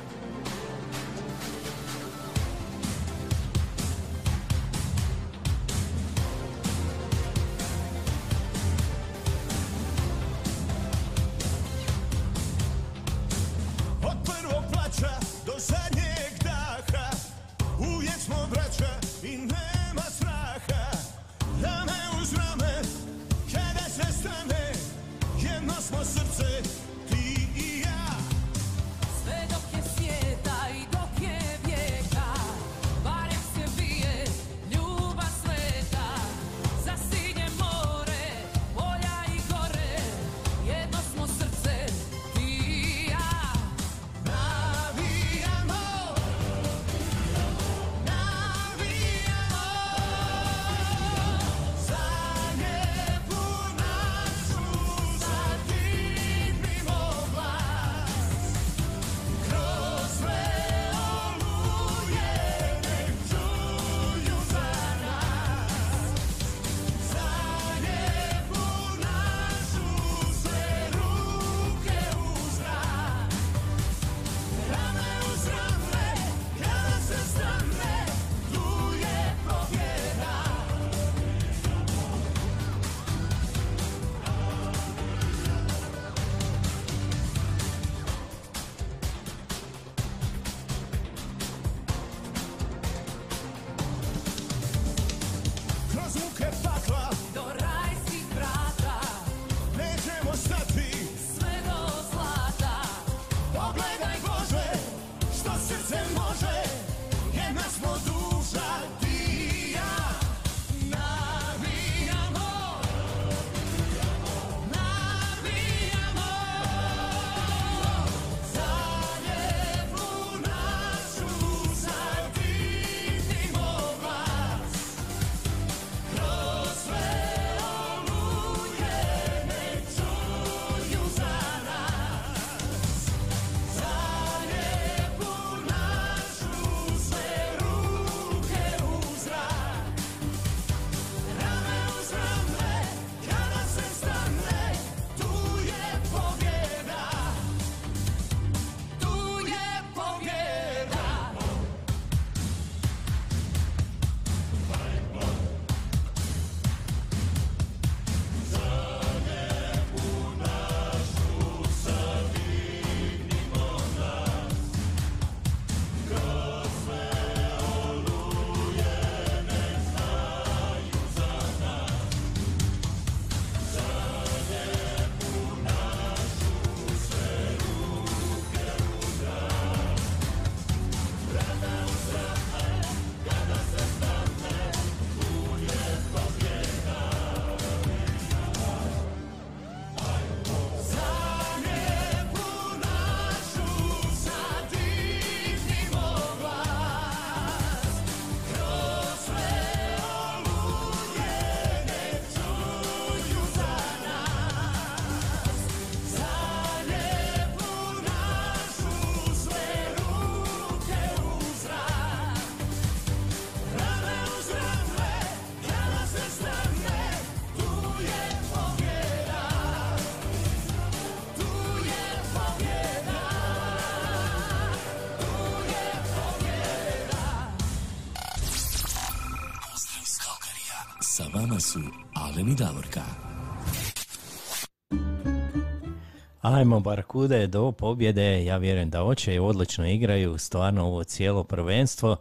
[236.42, 242.16] Ajmo Barakude do pobjede, ja vjerujem da hoće, odlično igraju, stvarno ovo cijelo prvenstvo.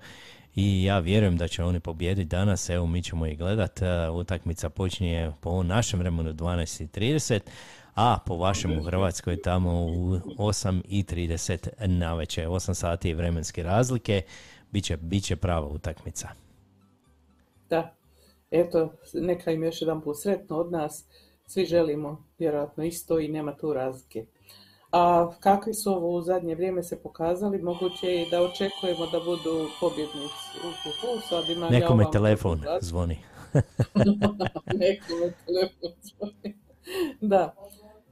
[0.56, 4.70] I ja vjerujem da će oni pobijediti danas, evo mi ćemo i gledat, e, utakmica
[4.70, 7.40] počinje po našem vremenu 12.30,
[7.96, 14.22] a po vašem u Hrvatskoj tamo u 8.30 na večer, 8 sati vremenske razlike,
[14.72, 16.30] biće, biće prava utakmica.
[17.70, 17.94] Da,
[18.52, 21.06] eto, neka im još jedan put sretno od nas.
[21.52, 24.26] Svi želimo vjerojatno isto i nema tu razlike.
[24.92, 29.20] A kakvi su ovo u zadnje vrijeme se pokazali, moguće je i da očekujemo da
[29.20, 30.58] budu pobjednici.
[30.64, 33.18] Uh, uh, sad imam ja Nekome ovam telefon zvoni.
[34.66, 36.56] Nekome telefon zvoni.
[37.22, 37.56] Da.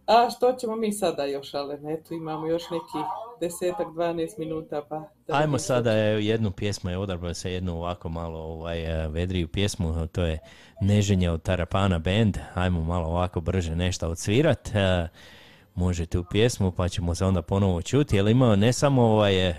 [0.10, 1.90] A što ćemo mi sada još, Alen?
[1.90, 3.02] Eto, imamo još nekih
[3.40, 4.96] desetak, 12 minuta, pa...
[4.96, 10.08] Ajmo vidimo sada jednu pjesmu, je odabrao se jednu ovako malo ovaj, eh, vedriju pjesmu,
[10.08, 10.40] to je
[10.82, 15.08] Neženje od Tarapana Band, ajmo malo ovako brže nešto odsvirat, eh,
[15.76, 19.56] može tu pjesmu pa ćemo se onda ponovo čuti, jer imao ne samo ovaj, eh,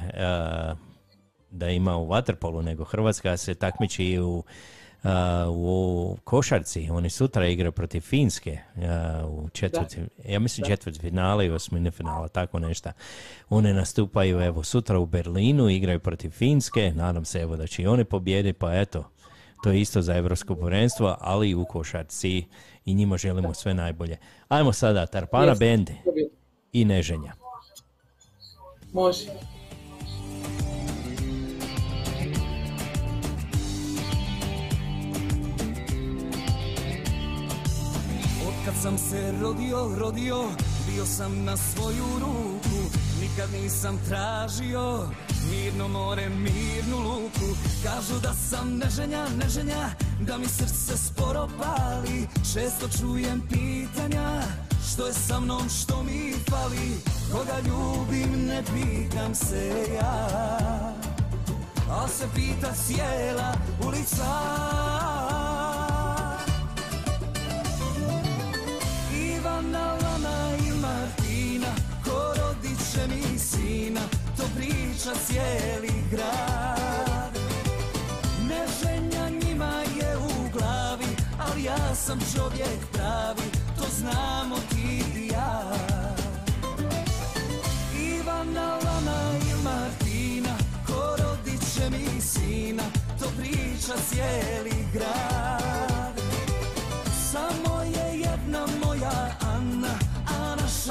[1.50, 4.44] da ima u Waterpolu, nego Hrvatska se takmiči i u,
[5.02, 6.88] a, u košarci.
[6.90, 9.96] Oni sutra igraju protiv Finske a, u četvrti,
[10.28, 12.90] ja mislim četvrt finale i osmine finala, tako nešto.
[13.48, 17.86] One nastupaju evo sutra u Berlinu, igraju protiv Finske, nadam se evo da će i
[17.86, 19.10] oni pobijediti, pa eto,
[19.62, 22.44] to je isto za evropsko prvenstvo, ali i u košarci
[22.84, 24.16] i njima želimo sve najbolje.
[24.48, 25.64] Ajmo sada, Tarpana Jeste.
[25.64, 25.90] Bend
[26.72, 27.32] i Neženja.
[28.92, 29.26] Može.
[38.70, 40.44] Otkad sam se rodio, rodio,
[40.88, 42.98] bio sam na svoju ruku.
[43.20, 45.08] Nikad nisam tražio
[45.50, 47.56] mirno more, mirnu luku.
[47.84, 49.90] Kažu da sam neženja, neženja,
[50.20, 52.28] da mi srce sporo pali.
[52.54, 54.42] Često čujem pitanja,
[54.92, 57.00] što je sa mnom, što mi fali.
[57.32, 60.28] Koga ljubim, ne pitam se ja.
[61.90, 63.54] Al se pita cijela
[63.86, 65.49] ulica
[70.90, 71.70] Martina
[72.04, 74.00] Ko rodit mi sina
[74.36, 77.38] To priča cijeli grad.
[78.48, 85.62] Neženja njima je u glavi Ali ja sam čovjek pravi To znamo ti i ja.
[88.00, 90.56] Ivana, Lana i Martina
[90.86, 92.82] Ko rodit mi sina
[93.20, 95.89] To priča cijeli grad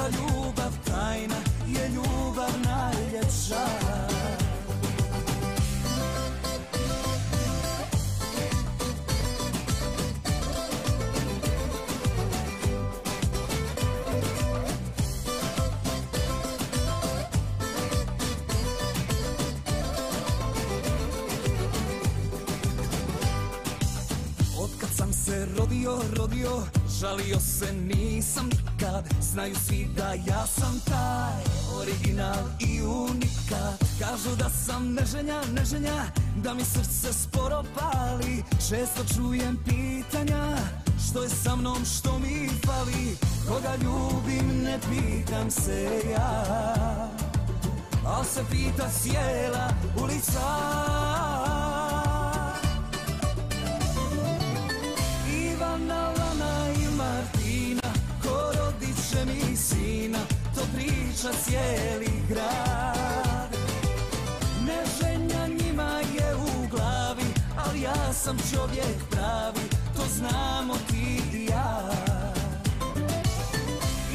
[0.00, 1.36] naša ljubav tajna
[1.66, 3.66] je ljubav najljepša.
[24.96, 26.50] Sam se rodio, rodio,
[27.00, 29.04] žalio se nisam nikad.
[29.20, 31.42] Znaju svi da ja sam taj
[31.80, 33.84] original i unikat.
[33.98, 36.04] Kažu da sam neženja, neženja,
[36.36, 38.42] da mi srce sporo pali.
[38.68, 40.56] Često čujem pitanja,
[41.08, 43.16] što je sa mnom, što mi fali.
[43.48, 46.44] Koga ljubim, ne pitam se ja.
[48.06, 49.68] Al se pita cijela
[50.02, 51.59] ulica
[60.60, 63.56] To priča cijeli grad.
[64.60, 67.24] Neženja njima je u glavi
[67.56, 71.90] Ali ja sam čovjek pravi To znamo ti i ja.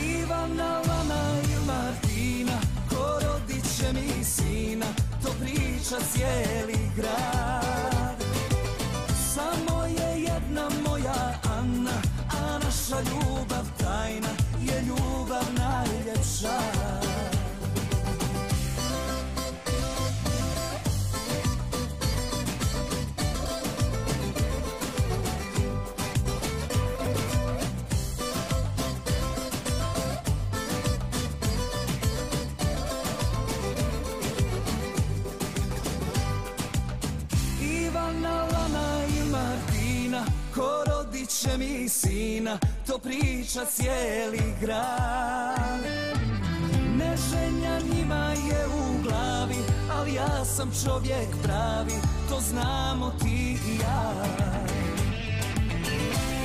[0.03, 2.59] Ivana, Lana i Martina
[2.89, 4.85] Ko rodit će mi sina
[5.23, 8.23] To priča cijeli grad.
[9.33, 12.01] Samo je jedna moja Anna,
[12.31, 13.34] a naša ljubav
[41.45, 42.57] će mi sina
[42.87, 46.04] To priča cijeli grad
[47.79, 49.55] njima je u glavi
[49.91, 51.93] Ali ja sam čovjek pravi
[52.29, 54.13] To znamo ti i ja.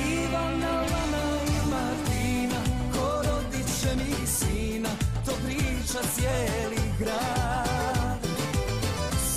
[0.07, 2.61] Ivana, Lana i Martina
[2.93, 4.89] Ko rodit mi sina
[5.25, 8.19] To priča cijeli grad.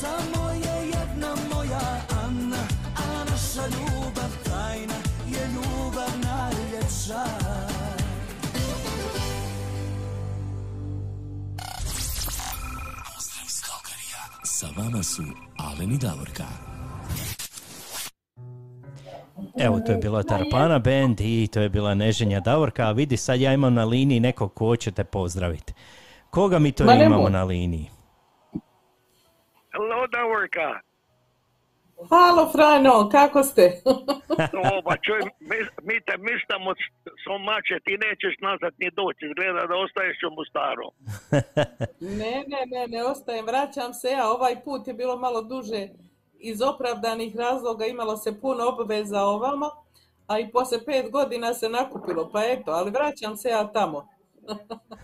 [0.00, 2.62] Samo je jedna moja Anna
[2.96, 4.94] A naša ljubav tajna
[5.26, 7.43] Je ljubav najljepša.
[14.64, 15.22] Sa vama su
[15.58, 16.44] Alen i Davorka.
[19.58, 23.40] Evo, to je bila Tarpana Band i to je bila Neženja Davorka, a vidi sad
[23.40, 25.72] ja imam na liniji nekog ko će te pozdraviti.
[26.30, 27.90] Koga mi to imamo na liniji?
[29.72, 30.80] Hello, Davorka.
[32.10, 33.80] Halo Frano, kako ste?
[34.70, 36.70] O, pa čuj, mi, mi te mislimo
[37.24, 40.88] so mače, ti nećeš nazad ni doći, izgleda da ostaješ u Mostaru.
[42.20, 44.30] Ne, ne, ne, ne ostajem, vraćam se ja.
[44.30, 45.88] Ovaj put je bilo malo duže
[46.38, 49.70] iz opravdanih razloga, imalo se puno obveza ovamo,
[50.26, 54.13] a i poslije pet godina se nakupilo, pa eto, ali vraćam se ja tamo.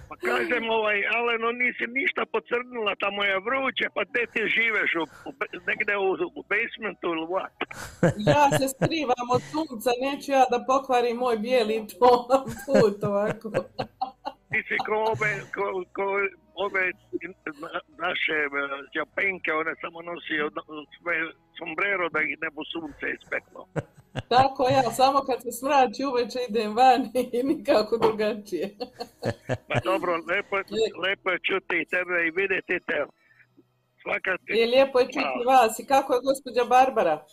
[0.08, 5.04] Pa kažem, ovaj, Aleno, nisi ništa pocrnila, tamo je vruće, pa te ti živeš u,
[5.28, 5.30] u,
[5.68, 6.08] negdje u,
[6.38, 7.56] u basementu ili what?
[8.30, 12.10] Ja se skrivam od sunca, neću ja da pokvarim moj bijeli to
[12.66, 13.50] put ovako.
[14.50, 15.64] Ti si ko ove, ko,
[15.96, 16.04] ko
[16.64, 16.84] ove
[17.62, 18.50] na- naše eh,
[18.94, 20.34] japenke, one samo nosi
[20.96, 21.14] sve
[21.58, 23.62] sombrero da ih ne bu sunce ispeklo.
[24.34, 27.02] Tako ja, samo kad se smrači uveče idem van
[27.36, 28.66] i nikako drugačije.
[29.68, 30.56] Pa dobro, lepo,
[31.04, 32.98] lepo je čuti tebe i vidjeti te.
[34.02, 34.30] Svaka.
[34.46, 35.78] Je lijepo je čuti vas.
[35.78, 37.24] I kako je gospođa Barbara?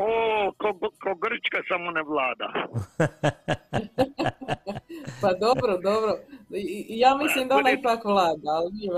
[0.00, 0.08] O,
[0.60, 0.68] ko,
[1.02, 2.48] ko Grčka samo ne vlada.
[5.22, 6.12] Pa dobro, dobro.
[7.02, 8.90] Ja mislim da ona ipak vlada, ali nije.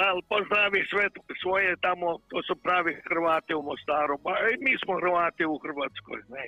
[0.00, 1.04] Mal pozdravi sve
[1.42, 4.14] svoje tamo, to su pravi Hrvati u Mostaru.
[4.52, 6.46] I mi smo Hrvati u Hrvatskoj, ne.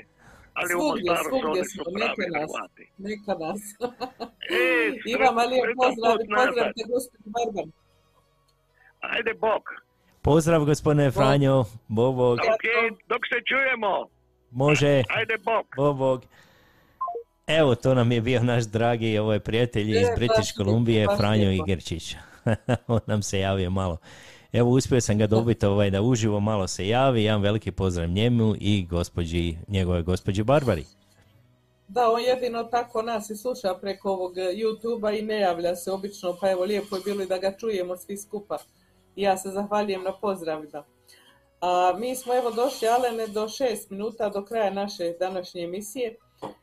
[0.59, 2.51] Ali u Svugdje, Mostaru su oni su pravi neka nas.
[2.51, 2.85] Hrvati.
[3.09, 3.63] Neka nas.
[4.61, 4.65] E,
[5.11, 7.73] I vama lijep sretan pozdrav, pozdravite gospođu Barbaru.
[9.01, 9.65] Ajde, Bog.
[10.23, 14.09] Pozdrav gospodine Franjo, Bobog, Ok, dok se čujemo.
[14.51, 15.67] može, Ajde, Bog.
[15.77, 16.25] Bobog.
[17.47, 20.53] Evo, to nam je bio naš dragi ovaj prijatelj iz British
[21.07, 21.51] baš Franjo.
[21.51, 22.17] Igerčić.
[22.87, 23.97] On nam se javio malo.
[24.53, 27.25] Evo, uspio sam ga dobiti ovaj, da uživo malo se javi.
[27.25, 30.85] Jedan veliki pozdrav njemu i gospođi, njegove gospođi Barbari.
[31.89, 35.93] Da, on jedino tako nas i sluša preko ovog e, YouTube-a i ne javlja se
[35.93, 38.59] obično, pa evo lijepo je bilo i da ga čujemo svi skupa.
[39.17, 40.85] Ja se zahvaljujem na pozdravima.
[41.61, 46.17] A mi smo evo došli, Alene, do šest minuta do kraja naše današnje emisije.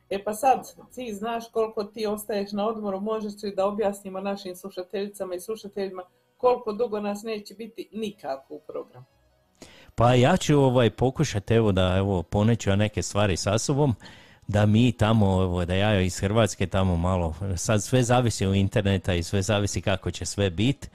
[0.09, 4.55] E pa sad, ti znaš koliko ti ostaješ na odmoru, možeš li da objasnimo našim
[4.55, 6.03] slušateljicama i slušateljima
[6.37, 9.05] koliko dugo nas neće biti nikako u programu.
[9.95, 13.95] Pa ja ću ovaj, pokušati evo da evo, poneću neke stvari sa sobom,
[14.47, 19.13] da mi tamo, evo, da ja iz Hrvatske tamo malo, sad sve zavisi od interneta
[19.13, 20.89] i sve zavisi kako će sve biti.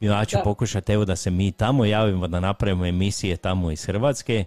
[0.00, 4.44] Ja ću pokušati evo da se mi tamo javimo, da napravimo emisije tamo iz Hrvatske,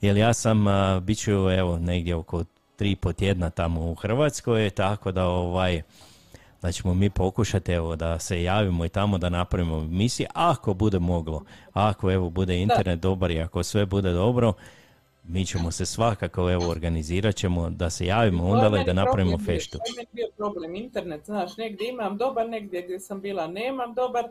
[0.00, 2.44] jer ja sam, a, bit ću evo negdje oko
[2.76, 5.82] tri po tjedna tamo u Hrvatskoj, tako da ovaj,
[6.62, 10.98] da ćemo mi pokušati evo da se javimo i tamo da napravimo emisije ako bude
[10.98, 11.44] moglo.
[11.72, 14.52] Ako evo bude internet dobar i ako sve bude dobro,
[15.24, 19.78] mi ćemo se svakako evo organizirat ćemo da se javimo onda i da napravimo feštu.
[19.78, 24.24] To je bio problem, internet, znaš, negdje imam dobar, negdje gdje sam bila nemam dobar,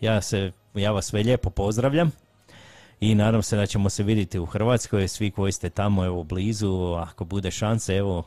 [0.00, 2.12] Ja, se, ja vas sve lijepo pozdravljam.
[3.00, 6.94] I nadam se da ćemo se vidjeti u Hrvatskoj, svi koji ste tamo evo blizu,
[6.94, 8.24] ako bude šanse, evo,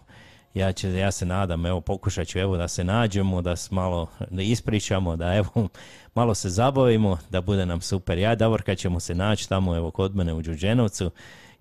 [0.53, 4.07] ja, će, ja se nadam, evo, pokušat ću evo da se nađemo, da se malo
[4.30, 5.49] da ispričamo, da evo,
[6.15, 8.18] malo se zabavimo, da bude nam super.
[8.18, 11.11] Ja i Davorka ćemo se naći tamo, evo, kod mene u Đuđenovcu,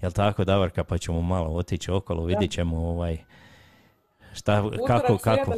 [0.03, 3.19] jel tako, Davorka, pa ćemo malo otići okolo, vidjet ćemo ovaj,
[4.33, 5.55] šta, kako, kako,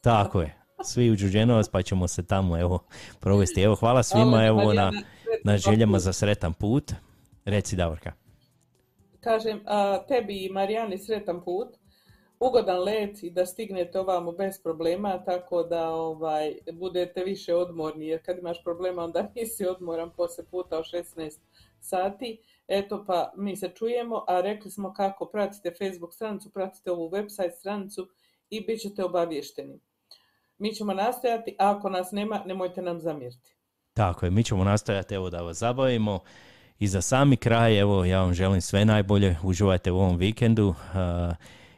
[0.00, 0.59] tako je.
[0.84, 2.78] Svi u Đuđenovac pa ćemo se tamo evo
[3.20, 3.62] provesti.
[3.62, 4.92] Evo hvala svima Hvala, evo na,
[5.44, 6.92] na željama za sretan put.
[7.44, 8.12] Reci Davorka.
[9.20, 11.68] Kažem, a, tebi i Marijani sretan put,
[12.40, 18.22] ugodan let i da stignete ovamo bez problema, tako da ovaj, budete više odmorni, jer
[18.22, 21.38] kad imaš problema onda nisi odmoran poslije puta od 16
[21.80, 22.40] sati.
[22.68, 27.58] Eto pa mi se čujemo, a rekli smo kako pratite Facebook stranicu, pratite ovu website
[27.58, 28.08] stranicu
[28.50, 29.80] i bit ćete obavješteni.
[30.60, 33.56] Mi ćemo nastojati, a ako nas nema, nemojte nam zamjeriti.
[33.94, 36.20] Tako je, mi ćemo nastojati evo da vas zabavimo.
[36.78, 40.74] I za sami kraj, evo, ja vam želim sve najbolje, uživajte u ovom vikendu.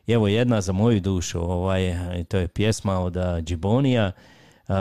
[0.07, 1.95] Evo jedna za moju dušu, ovaj,
[2.29, 4.13] to je pjesma od Džibonija,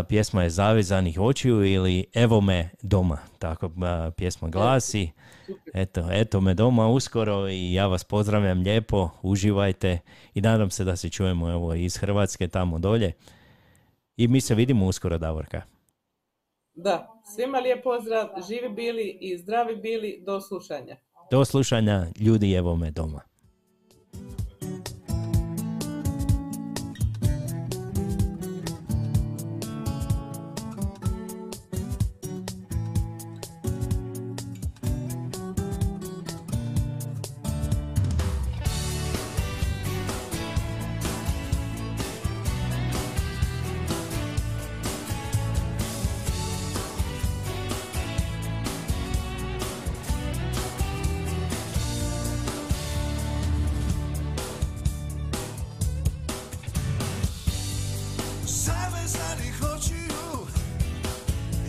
[0.07, 5.11] pjesma je Zavezanih očiju ili Evo me doma, tako a, pjesma glasi.
[5.73, 9.99] Eto, eto me doma uskoro i ja vas pozdravljam lijepo, uživajte
[10.33, 13.13] i nadam se da se čujemo evo iz Hrvatske tamo dolje.
[14.21, 15.61] I mi se vidimo uskoro, Davorka.
[16.73, 20.97] Da, svima lijep pozdrav, živi bili i zdravi bili, do slušanja.
[21.31, 23.21] Do slušanja, ljudi evo me doma.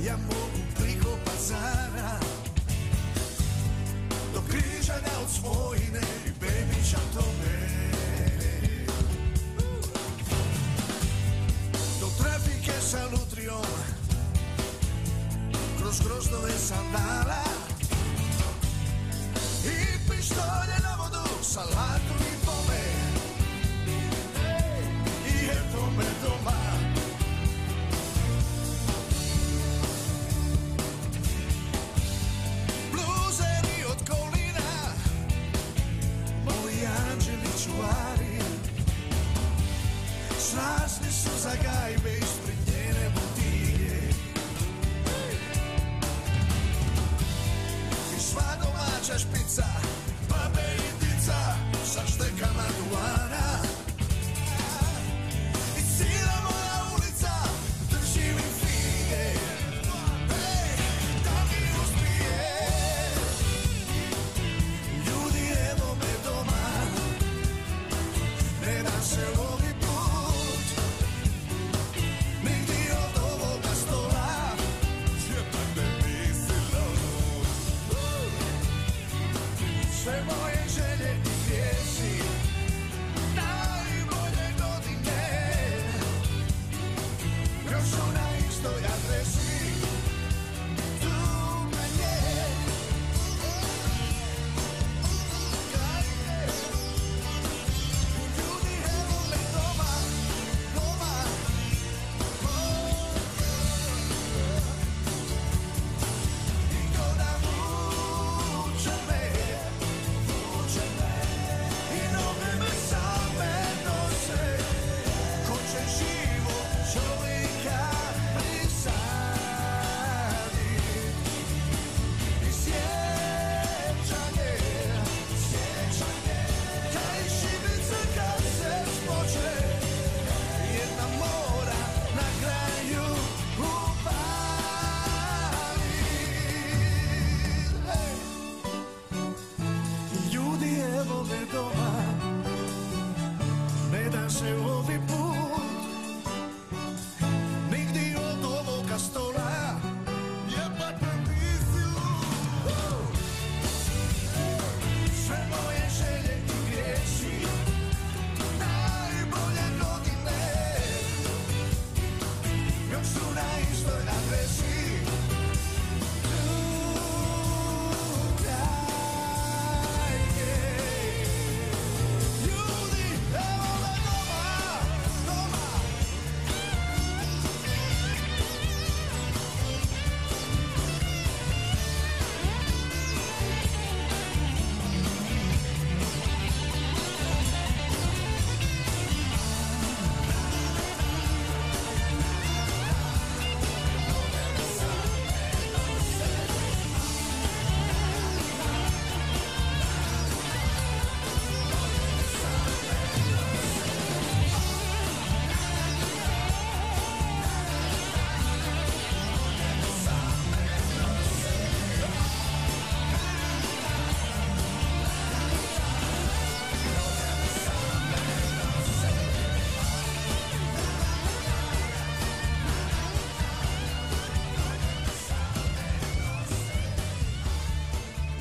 [0.06, 2.20] ja mogu priko pazara
[4.34, 7.58] Do križanja od svojine i bebića tome
[12.00, 13.66] Do trafike sa lutrijom
[15.78, 17.44] Kroz groznove sandala
[19.64, 22.82] I pištolje na vodu sa latom i tome.
[25.26, 26.51] I eto me doma.